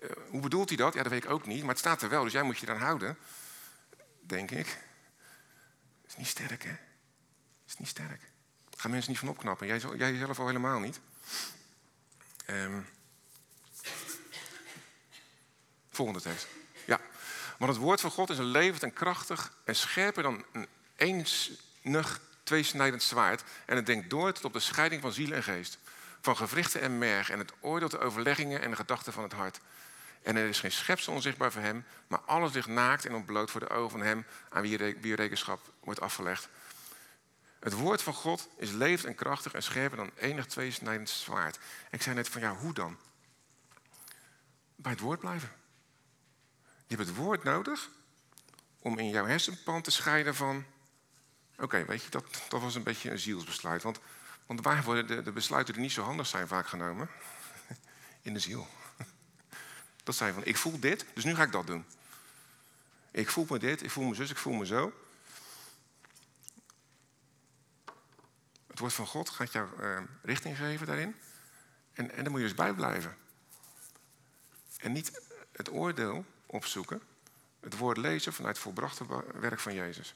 eh, 0.00 0.10
hoe 0.28 0.40
bedoelt 0.40 0.68
hij 0.68 0.78
dat? 0.78 0.94
Ja, 0.94 1.02
dat 1.02 1.12
weet 1.12 1.24
ik 1.24 1.30
ook 1.30 1.46
niet. 1.46 1.60
Maar 1.60 1.68
het 1.68 1.78
staat 1.78 2.02
er 2.02 2.08
wel, 2.08 2.24
dus 2.24 2.32
jij 2.32 2.42
moet 2.42 2.58
je 2.58 2.66
dan 2.66 2.78
houden. 2.78 3.18
Denk 4.20 4.50
ik. 4.50 4.66
Dat 6.02 6.10
is 6.10 6.16
niet 6.16 6.26
sterk, 6.26 6.62
hè? 6.62 6.70
Dat 6.70 7.66
is 7.66 7.78
niet 7.78 7.88
sterk. 7.88 8.20
Gaan 8.76 8.90
mensen 8.90 9.10
niet 9.10 9.20
van 9.20 9.28
opknappen. 9.28 9.66
Jij, 9.66 9.80
jij 9.96 10.16
zelf 10.16 10.38
al 10.38 10.46
helemaal 10.46 10.80
niet. 10.80 11.00
Um, 12.46 12.86
volgende 15.94 16.20
tekst. 16.20 16.46
Ja. 16.86 17.00
Want 17.58 17.72
het 17.72 17.80
woord 17.80 18.00
van 18.00 18.10
God 18.10 18.30
is 18.30 18.38
levend 18.38 18.82
en 18.82 18.92
krachtig 18.92 19.52
en 19.64 19.76
scherper 19.76 20.22
dan 20.22 20.44
een 20.52 20.66
eensnig 20.96 22.20
tweesnijdend 22.42 23.02
zwaard. 23.02 23.42
En 23.66 23.76
het 23.76 23.86
denkt 23.86 24.10
door 24.10 24.32
tot 24.32 24.44
op 24.44 24.52
de 24.52 24.60
scheiding 24.60 25.02
van 25.02 25.12
ziel 25.12 25.32
en 25.32 25.42
geest. 25.42 25.78
Van 26.20 26.36
gewrichten 26.36 26.80
en 26.80 26.98
merg. 26.98 27.30
En 27.30 27.38
het 27.38 27.52
oordeelt 27.60 27.90
de 27.90 27.98
overleggingen 27.98 28.62
en 28.62 28.70
de 28.70 28.76
gedachten 28.76 29.12
van 29.12 29.22
het 29.22 29.32
hart. 29.32 29.60
En 30.22 30.36
er 30.36 30.48
is 30.48 30.60
geen 30.60 30.72
schepsel 30.72 31.12
onzichtbaar 31.12 31.52
voor 31.52 31.62
hem, 31.62 31.84
maar 32.06 32.20
alles 32.20 32.52
ligt 32.52 32.68
naakt 32.68 33.04
en 33.04 33.14
ontbloot 33.14 33.50
voor 33.50 33.60
de 33.60 33.68
ogen 33.68 33.90
van 33.90 34.00
hem 34.00 34.26
aan 34.48 34.62
wie 35.00 35.14
rekenschap 35.14 35.60
wordt 35.80 36.00
afgelegd. 36.00 36.48
Het 37.60 37.72
woord 37.72 38.02
van 38.02 38.14
God 38.14 38.48
is 38.56 38.70
levend 38.70 39.06
en 39.06 39.14
krachtig 39.14 39.52
en 39.52 39.62
scherper 39.62 39.96
dan 39.96 40.10
enig 40.16 40.46
tweesnijdend 40.46 41.08
zwaard. 41.08 41.58
ik 41.90 42.02
zei 42.02 42.14
net 42.14 42.28
van 42.28 42.40
ja, 42.40 42.54
hoe 42.54 42.72
dan? 42.72 42.96
Bij 44.76 44.92
het 44.92 45.00
woord 45.00 45.20
blijven. 45.20 45.52
Je 46.86 46.96
hebt 46.96 47.08
het 47.08 47.16
woord 47.16 47.44
nodig 47.44 47.90
om 48.78 48.98
in 48.98 49.08
jouw 49.08 49.26
hersenpan 49.26 49.82
te 49.82 49.90
scheiden 49.90 50.34
van... 50.34 50.64
Oké, 51.58 51.84
weet 51.84 52.02
je, 52.02 52.10
dat, 52.10 52.24
dat 52.48 52.60
was 52.60 52.74
een 52.74 52.82
beetje 52.82 53.10
een 53.10 53.18
zielsbesluit. 53.18 53.82
Want, 53.82 54.00
want 54.46 54.60
waar 54.60 54.82
worden 54.82 55.06
de, 55.06 55.22
de 55.22 55.32
besluiten 55.32 55.74
die 55.74 55.82
niet 55.82 55.92
zo 55.92 56.02
handig 56.02 56.26
zijn 56.26 56.48
vaak 56.48 56.66
genomen? 56.66 57.08
In 58.22 58.34
de 58.34 58.40
ziel. 58.40 58.66
Dat 60.04 60.14
zijn 60.14 60.34
van, 60.34 60.44
ik 60.44 60.56
voel 60.56 60.80
dit, 60.80 61.06
dus 61.14 61.24
nu 61.24 61.34
ga 61.34 61.42
ik 61.42 61.52
dat 61.52 61.66
doen. 61.66 61.84
Ik 63.10 63.30
voel 63.30 63.46
me 63.48 63.58
dit, 63.58 63.82
ik 63.82 63.90
voel 63.90 64.04
me 64.04 64.14
zus, 64.14 64.30
ik 64.30 64.36
voel 64.36 64.52
me 64.52 64.66
zo. 64.66 64.92
Het 68.66 68.78
woord 68.78 68.92
van 68.92 69.06
God 69.06 69.30
gaat 69.30 69.52
jou 69.52 69.68
uh, 69.80 70.00
richting 70.22 70.56
geven 70.56 70.86
daarin. 70.86 71.16
En, 71.92 72.10
en 72.10 72.22
daar 72.22 72.30
moet 72.30 72.40
je 72.40 72.46
dus 72.46 72.56
bij 72.56 72.74
blijven. 72.74 73.16
En 74.78 74.92
niet 74.92 75.20
het 75.52 75.70
oordeel 75.70 76.24
opzoeken. 76.54 77.02
Het 77.60 77.76
woord 77.76 77.96
lezen 77.96 78.32
vanuit 78.32 78.54
het 78.54 78.64
volbrachte 78.64 79.04
werk 79.40 79.60
van 79.60 79.74
Jezus. 79.74 80.14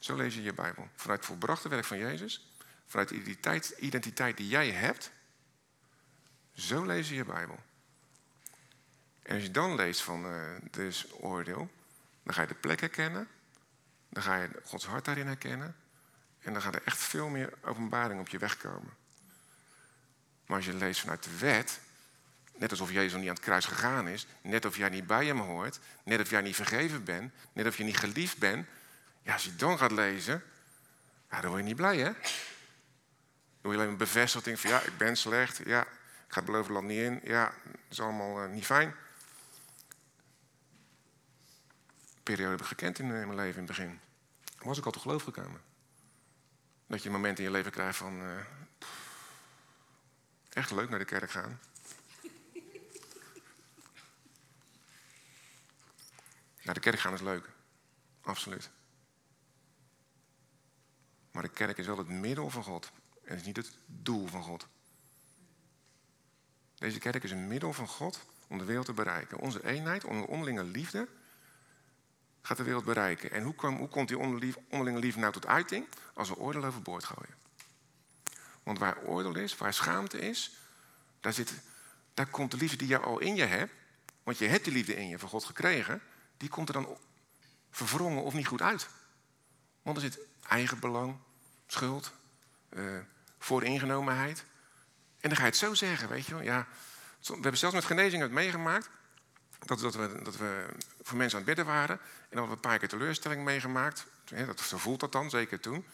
Zo 0.00 0.16
lees 0.16 0.34
je 0.34 0.42
je 0.42 0.54
Bijbel. 0.54 0.88
Vanuit 0.94 1.18
het 1.18 1.28
volbrachte 1.28 1.68
werk 1.68 1.84
van 1.84 1.98
Jezus. 1.98 2.48
Vanuit 2.86 3.08
de 3.08 3.14
identiteit, 3.14 3.74
identiteit 3.78 4.36
die 4.36 4.48
jij 4.48 4.70
hebt. 4.70 5.10
Zo 6.52 6.84
lees 6.84 7.08
je 7.08 7.14
je 7.14 7.24
Bijbel. 7.24 7.58
En 9.22 9.34
als 9.34 9.42
je 9.42 9.50
dan 9.50 9.74
leest 9.74 10.02
van 10.02 10.26
uh, 10.26 10.42
dus 10.70 11.06
oordeel, 11.12 11.70
dan 12.22 12.34
ga 12.34 12.40
je 12.40 12.48
de 12.48 12.54
plek 12.54 12.80
herkennen. 12.80 13.28
Dan 14.08 14.22
ga 14.22 14.36
je 14.36 14.50
Gods 14.64 14.86
hart 14.86 15.04
daarin 15.04 15.26
herkennen. 15.26 15.76
En 16.40 16.52
dan 16.52 16.62
gaat 16.62 16.74
er 16.74 16.82
echt 16.84 16.98
veel 16.98 17.28
meer 17.28 17.52
openbaring 17.62 18.20
op 18.20 18.28
je 18.28 18.38
weg 18.38 18.56
komen. 18.56 18.92
Maar 20.46 20.56
als 20.56 20.66
je 20.66 20.74
leest 20.74 21.00
vanuit 21.00 21.22
de 21.22 21.38
wet, 21.38 21.80
net 22.56 22.70
alsof 22.70 22.92
Jezus 22.92 23.18
niet 23.18 23.28
aan 23.28 23.34
het 23.34 23.44
kruis 23.44 23.64
gegaan 23.64 24.08
is, 24.08 24.26
net 24.42 24.64
of 24.64 24.76
jij 24.76 24.88
niet 24.88 25.06
bij 25.06 25.26
hem 25.26 25.38
hoort, 25.38 25.78
net 26.04 26.20
of 26.20 26.30
jij 26.30 26.40
niet 26.40 26.56
vergeven 26.56 27.04
bent, 27.04 27.32
net 27.52 27.66
of 27.66 27.76
je 27.76 27.84
niet 27.84 27.98
geliefd 27.98 28.38
bent, 28.38 28.66
ja, 29.22 29.32
als 29.32 29.44
je 29.44 29.56
dan 29.56 29.78
gaat 29.78 29.92
lezen, 29.92 30.42
dan 31.28 31.46
word 31.46 31.56
je 31.56 31.66
niet 31.66 31.76
blij, 31.76 31.96
hè? 31.96 32.12
Dan 32.12 32.12
word 33.60 33.74
je 33.74 33.80
alleen 33.80 33.88
maar 33.88 33.96
bevestigd, 33.96 34.60
van 34.60 34.70
ja, 34.70 34.80
ik 34.80 34.96
ben 34.96 35.16
slecht, 35.16 35.60
ja, 35.64 35.80
ik 35.80 35.86
ga 36.28 36.36
het 36.36 36.44
beloofde 36.44 36.72
land 36.72 36.86
niet 36.86 36.98
in, 36.98 37.20
ja, 37.24 37.44
dat 37.64 37.80
is 37.88 38.00
allemaal 38.00 38.44
uh, 38.44 38.50
niet 38.50 38.64
fijn. 38.64 38.94
periode 42.24 42.50
heb 42.50 42.60
ik 42.60 42.66
gekend 42.66 42.98
in, 42.98 43.06
mijn 43.06 43.34
leven 43.34 43.60
in 43.60 43.66
het 43.66 43.76
begin. 43.76 44.00
was 44.58 44.78
ik 44.78 44.84
al 44.84 44.92
te 44.92 44.98
geloof 44.98 45.22
gekomen. 45.22 45.60
Dat 46.86 47.02
je 47.02 47.08
een 47.08 47.14
moment 47.14 47.38
in 47.38 47.44
je 47.44 47.50
leven 47.50 47.72
krijgt 47.72 47.96
van. 47.96 48.20
eh, 48.20 48.28
echt 50.48 50.70
leuk 50.70 50.88
naar 50.88 50.98
de 50.98 51.04
kerk 51.04 51.30
gaan. 51.30 51.60
Naar 56.64 56.74
de 56.74 56.80
kerk 56.80 56.98
gaan 56.98 57.12
is 57.12 57.20
leuk. 57.20 57.48
Absoluut. 58.20 58.70
Maar 61.30 61.42
de 61.42 61.48
kerk 61.48 61.78
is 61.78 61.86
wel 61.86 61.98
het 61.98 62.08
middel 62.08 62.50
van 62.50 62.62
God. 62.62 62.92
En 63.24 63.36
is 63.36 63.44
niet 63.44 63.56
het 63.56 63.76
doel 63.86 64.26
van 64.26 64.42
God. 64.42 64.66
Deze 66.74 66.98
kerk 66.98 67.22
is 67.22 67.30
een 67.30 67.48
middel 67.48 67.72
van 67.72 67.88
God 67.88 68.20
om 68.46 68.58
de 68.58 68.64
wereld 68.64 68.86
te 68.86 68.92
bereiken. 68.92 69.38
Onze 69.38 69.66
eenheid, 69.66 70.04
onze 70.04 70.26
onderlinge 70.26 70.64
liefde 70.64 71.08
gaat 72.42 72.56
de 72.56 72.62
wereld 72.62 72.84
bereiken. 72.84 73.30
En 73.30 73.42
hoe, 73.42 73.54
kwam, 73.54 73.76
hoe 73.76 73.88
komt 73.88 74.08
die 74.08 74.18
onderlinge 74.68 74.98
liefde 74.98 75.20
nou 75.20 75.32
tot 75.32 75.46
uiting? 75.46 75.86
Als 76.14 76.28
we 76.28 76.36
oordeel 76.36 76.64
overboord 76.64 77.04
gooien. 77.04 77.34
Want 78.62 78.78
waar 78.78 79.02
oordeel 79.02 79.36
is, 79.36 79.56
waar 79.56 79.74
schaamte 79.74 80.18
is, 80.18 80.56
daar, 81.20 81.32
zit, 81.32 81.52
daar 82.14 82.26
komt 82.26 82.50
de 82.50 82.56
liefde 82.56 82.76
die 82.76 82.88
je 82.88 82.98
al 82.98 83.18
in 83.18 83.36
je 83.36 83.44
hebt. 83.44 83.72
Want 84.22 84.38
je 84.38 84.46
hebt 84.46 84.64
die 84.64 84.72
liefde 84.72 84.96
in 84.96 85.08
je 85.08 85.18
van 85.18 85.28
God 85.28 85.44
gekregen. 85.44 86.02
Die 86.36 86.48
komt 86.48 86.68
er 86.68 86.74
dan 86.74 86.98
verwrongen 87.70 88.22
of 88.22 88.34
niet 88.34 88.46
goed 88.46 88.62
uit. 88.62 88.88
Want 89.82 89.96
er 89.96 90.02
zit 90.02 90.18
eigenbelang, 90.48 91.16
schuld, 91.66 92.12
uh, 92.70 92.98
vooringenomenheid. 93.38 94.44
En 95.20 95.28
dan 95.28 95.36
ga 95.36 95.44
je 95.44 95.48
het 95.48 95.58
zo 95.58 95.74
zeggen, 95.74 96.08
weet 96.08 96.26
je 96.26 96.34
wel. 96.34 96.42
Ja, 96.42 96.66
we 97.20 97.32
hebben 97.32 97.56
zelfs 97.56 97.74
met 97.74 97.84
genezing 97.84 98.22
het 98.22 98.30
meegemaakt. 98.30 98.88
Dat, 99.58 99.80
dat, 99.80 99.94
we, 99.94 100.20
dat 100.22 100.36
we 100.36 100.66
voor 101.02 101.16
mensen 101.16 101.38
aan 101.38 101.44
het 101.44 101.54
bidden 101.54 101.74
waren. 101.74 101.98
En 101.98 102.28
dan 102.30 102.38
hadden 102.38 102.48
we 102.48 102.54
een 102.54 102.70
paar 102.70 102.78
keer 102.78 102.88
teleurstelling 102.88 103.44
meegemaakt. 103.44 104.06
Dat, 104.46 104.60
zo 104.60 104.78
voelt 104.78 105.00
dat 105.00 105.12
dan, 105.12 105.30
zeker 105.30 105.60
toen. 105.60 105.84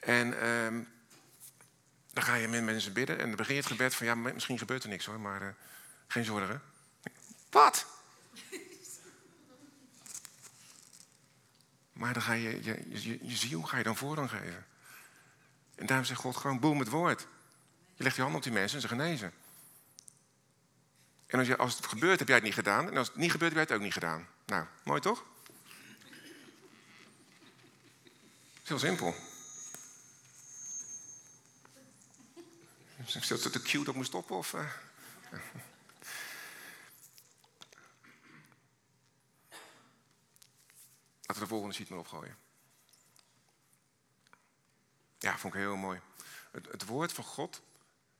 En 0.00 0.40
ehm, 0.40 0.82
dan 2.12 2.22
ga 2.22 2.34
je 2.34 2.48
met 2.48 2.64
mensen 2.64 2.92
bidden. 2.92 3.18
En 3.18 3.26
dan 3.26 3.36
begin 3.36 3.54
je 3.54 3.60
het 3.60 3.70
gebed 3.70 3.94
van... 3.94 4.06
Ja, 4.06 4.14
misschien 4.14 4.58
gebeurt 4.58 4.82
er 4.82 4.88
niks 4.88 5.06
hoor, 5.06 5.20
maar 5.20 5.42
uh, 5.42 5.48
geen 6.06 6.24
zorgen. 6.24 6.62
Wat? 7.50 7.86
Maar 11.96 12.12
dan 12.12 12.22
ga 12.22 12.32
je 12.32 12.64
je, 12.64 12.84
je, 12.88 13.18
je 13.22 13.36
ziel 13.36 13.62
ga 13.62 13.76
je 13.76 13.82
dan 13.82 13.96
voorrang 13.96 14.30
geven. 14.30 14.66
En 15.74 15.86
daarom 15.86 16.06
zegt 16.06 16.20
God 16.20 16.36
gewoon 16.36 16.60
boem 16.60 16.78
het 16.78 16.88
woord. 16.88 17.26
Je 17.94 18.02
legt 18.02 18.16
je 18.16 18.22
hand 18.22 18.34
op 18.34 18.42
die 18.42 18.52
mensen 18.52 18.76
en 18.76 18.82
ze 18.82 18.88
genezen. 18.88 19.32
En 21.26 21.38
als, 21.38 21.48
je, 21.48 21.56
als 21.56 21.76
het 21.76 21.86
gebeurt, 21.86 22.18
heb 22.18 22.28
jij 22.28 22.36
het 22.36 22.44
niet 22.44 22.54
gedaan. 22.54 22.90
En 22.90 22.96
als 22.96 23.06
het 23.06 23.16
niet 23.16 23.30
gebeurt, 23.30 23.52
heb 23.52 23.60
jij 23.60 23.68
het 23.68 23.78
ook 23.78 23.84
niet 23.84 23.92
gedaan. 23.92 24.28
Nou, 24.46 24.66
mooi 24.84 25.00
toch? 25.00 25.24
Het 28.52 28.62
is 28.62 28.68
heel 28.68 28.78
simpel. 28.78 29.14
Is 33.06 33.28
dat 33.28 33.52
de 33.52 33.62
cue 33.62 33.84
dat 33.84 33.94
moet 33.94 34.06
stoppen? 34.06 34.36
Of, 34.36 34.52
uh... 34.52 34.70
De 41.38 41.46
volgende 41.46 41.74
sheet 41.74 41.88
maar 41.88 41.98
opgooien. 41.98 42.36
Ja, 45.18 45.38
vond 45.38 45.54
ik 45.54 45.60
heel 45.60 45.76
mooi. 45.76 46.00
Het, 46.50 46.66
het 46.66 46.84
woord 46.84 47.12
van 47.12 47.24
God, 47.24 47.62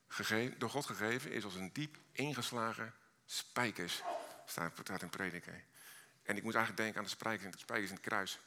gegeven, 0.09 0.59
door 0.59 0.71
God 0.71 0.87
gegeven, 0.87 1.33
is 1.33 1.45
als 1.45 1.55
een 1.55 1.73
diep 1.73 1.99
ingeslagen 2.13 2.95
spijkers. 3.27 4.03
Staat, 4.47 4.73
staat 4.83 5.03
in 5.03 5.11
prediker. 5.11 5.65
En 6.23 6.37
ik 6.37 6.43
moet 6.43 6.55
eigenlijk 6.55 6.77
denken 6.77 6.99
aan 6.99 7.05
de 7.05 7.11
spijkers, 7.11 7.53
de 7.53 7.59
spijkers 7.59 7.91
in 7.91 7.97
het 7.97 8.05
kruis. 8.05 8.39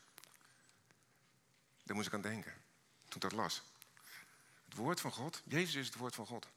Daar 1.84 1.96
moest 1.96 2.08
ik 2.08 2.14
aan 2.14 2.22
denken, 2.22 2.54
toen 3.08 3.16
ik 3.16 3.22
dat 3.22 3.32
las. 3.32 3.64
Het 4.66 4.76
woord 4.76 5.00
van 5.00 5.12
God, 5.12 5.42
Jezus 5.46 5.76
is 5.76 5.86
het 5.86 5.96
woord 5.96 6.16
van 6.16 6.26
God. 6.26 6.48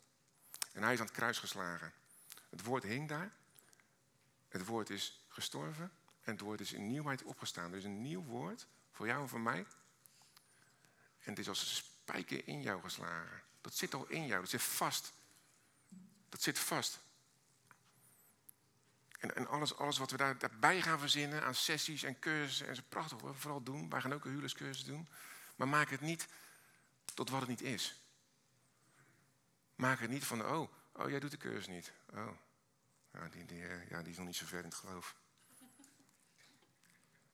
En 0.72 0.82
hij 0.82 0.92
is 0.92 0.98
aan 0.98 1.06
het 1.06 1.14
kruis 1.14 1.38
geslagen. 1.38 1.92
Het 2.50 2.64
woord 2.64 2.82
hing 2.82 3.08
daar. 3.08 3.32
Het 4.48 4.64
woord 4.64 4.90
is 4.90 5.20
gestorven. 5.28 5.92
En 6.22 6.32
het 6.32 6.40
woord 6.40 6.60
is 6.60 6.72
in 6.72 6.86
nieuwheid 6.86 7.22
opgestaan. 7.22 7.70
Er 7.70 7.78
is 7.78 7.84
een 7.84 8.02
nieuw 8.02 8.22
woord 8.22 8.66
voor 8.90 9.06
jou 9.06 9.22
en 9.22 9.28
voor 9.28 9.40
mij. 9.40 9.66
En 11.18 11.30
het 11.30 11.38
is 11.38 11.48
als 11.48 11.60
een 11.60 11.66
spijker 11.66 12.48
in 12.48 12.62
jou 12.62 12.82
geslagen. 12.82 13.42
Dat 13.60 13.74
zit 13.74 13.94
al 13.94 14.06
in 14.08 14.26
jou, 14.26 14.40
dat 14.40 14.50
zit 14.50 14.62
vast. 14.62 15.12
Dat 16.28 16.42
zit 16.42 16.58
vast. 16.58 17.00
En, 19.18 19.36
en 19.36 19.46
alles, 19.46 19.76
alles 19.76 19.98
wat 19.98 20.10
we 20.10 20.16
daar, 20.16 20.38
daarbij 20.38 20.82
gaan 20.82 20.98
verzinnen 20.98 21.42
aan 21.42 21.54
sessies 21.54 22.02
en 22.02 22.18
cursussen, 22.18 22.68
en 22.68 22.76
zo 22.76 22.82
prachtig 22.88 23.20
hoor, 23.20 23.36
vooral 23.36 23.62
doen. 23.62 23.88
Wij 23.88 24.00
gaan 24.00 24.12
ook 24.12 24.24
een 24.24 24.30
huwelijkscursus 24.30 24.84
doen. 24.84 25.08
Maar 25.56 25.68
maak 25.68 25.90
het 25.90 26.00
niet 26.00 26.28
tot 27.14 27.30
wat 27.30 27.40
het 27.40 27.48
niet 27.48 27.62
is. 27.62 28.00
Maak 29.74 30.00
het 30.00 30.10
niet 30.10 30.24
van, 30.24 30.44
oh, 30.44 30.72
oh 30.92 31.10
jij 31.10 31.20
doet 31.20 31.30
de 31.30 31.36
cursus 31.36 31.66
niet. 31.66 31.92
Oh, 32.14 32.36
ja, 33.12 33.28
die, 33.28 33.44
die, 33.44 33.66
eh, 33.66 33.88
ja, 33.88 34.02
die 34.02 34.10
is 34.10 34.16
nog 34.16 34.26
niet 34.26 34.36
zo 34.36 34.46
ver 34.46 34.58
in 34.58 34.64
het 34.64 34.74
geloof. 34.74 35.14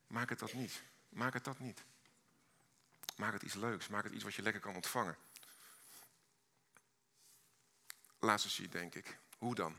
Maak 0.09 0.29
het 0.29 0.39
dat 0.39 0.53
niet. 0.53 0.83
Maak 1.09 1.33
het 1.33 1.45
dat 1.45 1.59
niet. 1.59 1.85
Maak 3.17 3.33
het 3.33 3.43
iets 3.43 3.55
leuks. 3.55 3.89
Maak 3.89 4.05
het 4.05 4.13
iets 4.13 4.25
wat 4.25 4.35
je 4.35 4.43
lekker 4.43 4.61
kan 4.61 4.75
ontvangen. 4.75 5.17
Laatste 8.19 8.51
sheet, 8.51 8.73
denk 8.73 8.95
ik. 8.95 9.19
Hoe 9.39 9.55
dan? 9.55 9.79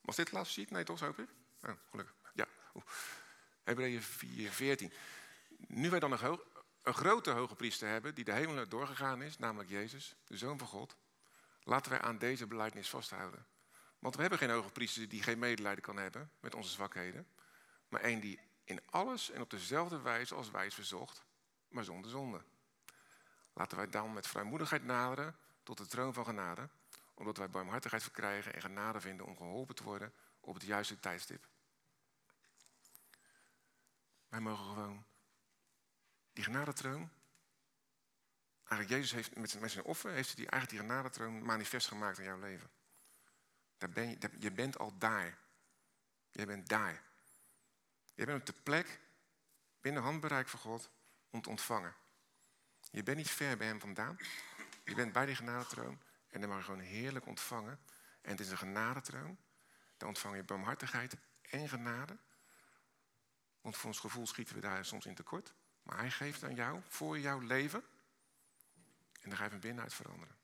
Was 0.00 0.16
dit 0.16 0.26
de 0.26 0.32
laatste 0.32 0.54
sheet? 0.54 0.70
Nee, 0.70 0.84
toch, 0.84 1.00
hoop 1.00 1.18
ik? 1.18 1.28
Oh, 1.62 1.70
gelukkig. 1.90 2.14
Ja. 2.34 2.46
Hebreeën 3.64 4.02
4, 4.02 4.50
14. 4.50 4.92
Nu 5.56 5.90
wij 5.90 6.00
dan 6.00 6.12
een, 6.12 6.40
een 6.82 6.94
grote 6.94 7.30
hoge 7.30 7.54
priester 7.54 7.88
hebben 7.88 8.14
die 8.14 8.24
de 8.24 8.32
hemelen 8.32 8.68
doorgegaan 8.68 9.22
is, 9.22 9.38
namelijk 9.38 9.70
Jezus, 9.70 10.16
de 10.24 10.36
Zoon 10.36 10.58
van 10.58 10.66
God, 10.66 10.96
laten 11.62 11.90
wij 11.90 12.00
aan 12.00 12.18
deze 12.18 12.46
beleidnis 12.46 12.88
vasthouden. 12.88 13.46
Want 13.98 14.14
we 14.14 14.20
hebben 14.20 14.38
geen 14.38 14.50
hoge 14.50 14.70
priester 14.70 15.08
die 15.08 15.22
geen 15.22 15.38
medelijden 15.38 15.82
kan 15.82 15.96
hebben 15.96 16.30
met 16.40 16.54
onze 16.54 16.70
zwakheden, 16.70 17.26
maar 17.88 18.00
één 18.00 18.20
die 18.20 18.40
in 18.64 18.80
alles 18.90 19.30
en 19.30 19.40
op 19.40 19.50
dezelfde 19.50 20.00
wijze 20.00 20.34
als 20.34 20.50
wij 20.50 20.66
is 20.66 20.74
verzocht, 20.74 21.24
maar 21.68 21.84
zonder 21.84 22.10
zonde. 22.10 22.42
Laten 23.52 23.76
wij 23.76 23.88
dan 23.88 24.12
met 24.12 24.26
vrijmoedigheid 24.26 24.84
naderen 24.84 25.36
tot 25.62 25.78
de 25.78 25.86
troon 25.86 26.14
van 26.14 26.24
genade, 26.24 26.68
omdat 27.14 27.36
wij 27.36 27.50
barmhartigheid 27.50 28.02
verkrijgen 28.02 28.54
en 28.54 28.60
genade 28.60 29.00
vinden 29.00 29.26
om 29.26 29.36
geholpen 29.36 29.74
te 29.74 29.82
worden 29.82 30.12
op 30.40 30.54
het 30.54 30.62
juiste 30.62 31.00
tijdstip. 31.00 31.48
Wij 34.28 34.40
mogen 34.40 34.64
gewoon 34.64 35.04
die 36.32 36.44
genadetroon. 36.44 37.10
Eigenlijk 38.58 38.90
Jezus 38.90 39.12
heeft 39.12 39.36
met 39.36 39.50
zijn, 39.50 39.62
met 39.62 39.70
zijn 39.70 39.84
offer 39.84 40.10
heeft 40.10 40.26
hij 40.26 40.36
die, 40.36 40.50
eigenlijk 40.50 40.82
die 40.82 40.90
genadetroon 40.90 41.42
manifest 41.44 41.88
gemaakt 41.88 42.18
in 42.18 42.24
jouw 42.24 42.38
leven. 42.38 42.70
Je, 43.78 44.52
bent 44.52 44.78
al 44.78 44.98
daar. 44.98 45.38
Je 46.30 46.46
bent 46.46 46.68
daar. 46.68 47.02
Je 48.14 48.24
bent 48.24 48.40
op 48.40 48.46
de 48.46 48.62
plek 48.62 49.00
binnen 49.80 50.02
handbereik 50.02 50.48
van 50.48 50.60
God 50.60 50.90
om 51.30 51.42
te 51.42 51.48
ontvangen. 51.48 51.94
Je 52.90 53.02
bent 53.02 53.16
niet 53.16 53.30
ver 53.30 53.56
bij 53.56 53.66
hem 53.66 53.80
vandaan. 53.80 54.16
Je 54.84 54.94
bent 54.94 55.12
bij 55.12 55.26
die 55.26 55.34
genadetroon 55.34 56.02
en 56.28 56.40
dan 56.40 56.48
mag 56.48 56.58
je 56.58 56.64
gewoon 56.64 56.80
heerlijk 56.80 57.26
ontvangen. 57.26 57.80
En 58.20 58.30
het 58.30 58.40
is 58.40 58.50
een 58.50 58.58
genadetroon. 58.58 59.38
Dan 59.96 60.08
ontvang 60.08 60.36
je 60.36 60.42
barmhartigheid 60.42 61.16
en 61.50 61.68
genade. 61.68 62.16
Want 63.60 63.76
voor 63.76 63.88
ons 63.88 63.98
gevoel 63.98 64.26
schieten 64.26 64.54
we 64.54 64.60
daar 64.60 64.84
soms 64.84 65.06
in 65.06 65.14
tekort. 65.14 65.54
Maar 65.82 65.98
hij 65.98 66.10
geeft 66.10 66.44
aan 66.44 66.54
jou, 66.54 66.80
voor 66.88 67.18
jouw 67.18 67.38
leven. 67.38 67.84
En 69.20 69.28
dan 69.28 69.36
ga 69.36 69.44
je 69.44 69.50
van 69.50 69.60
binnenuit 69.60 69.94
veranderen. 69.94 70.36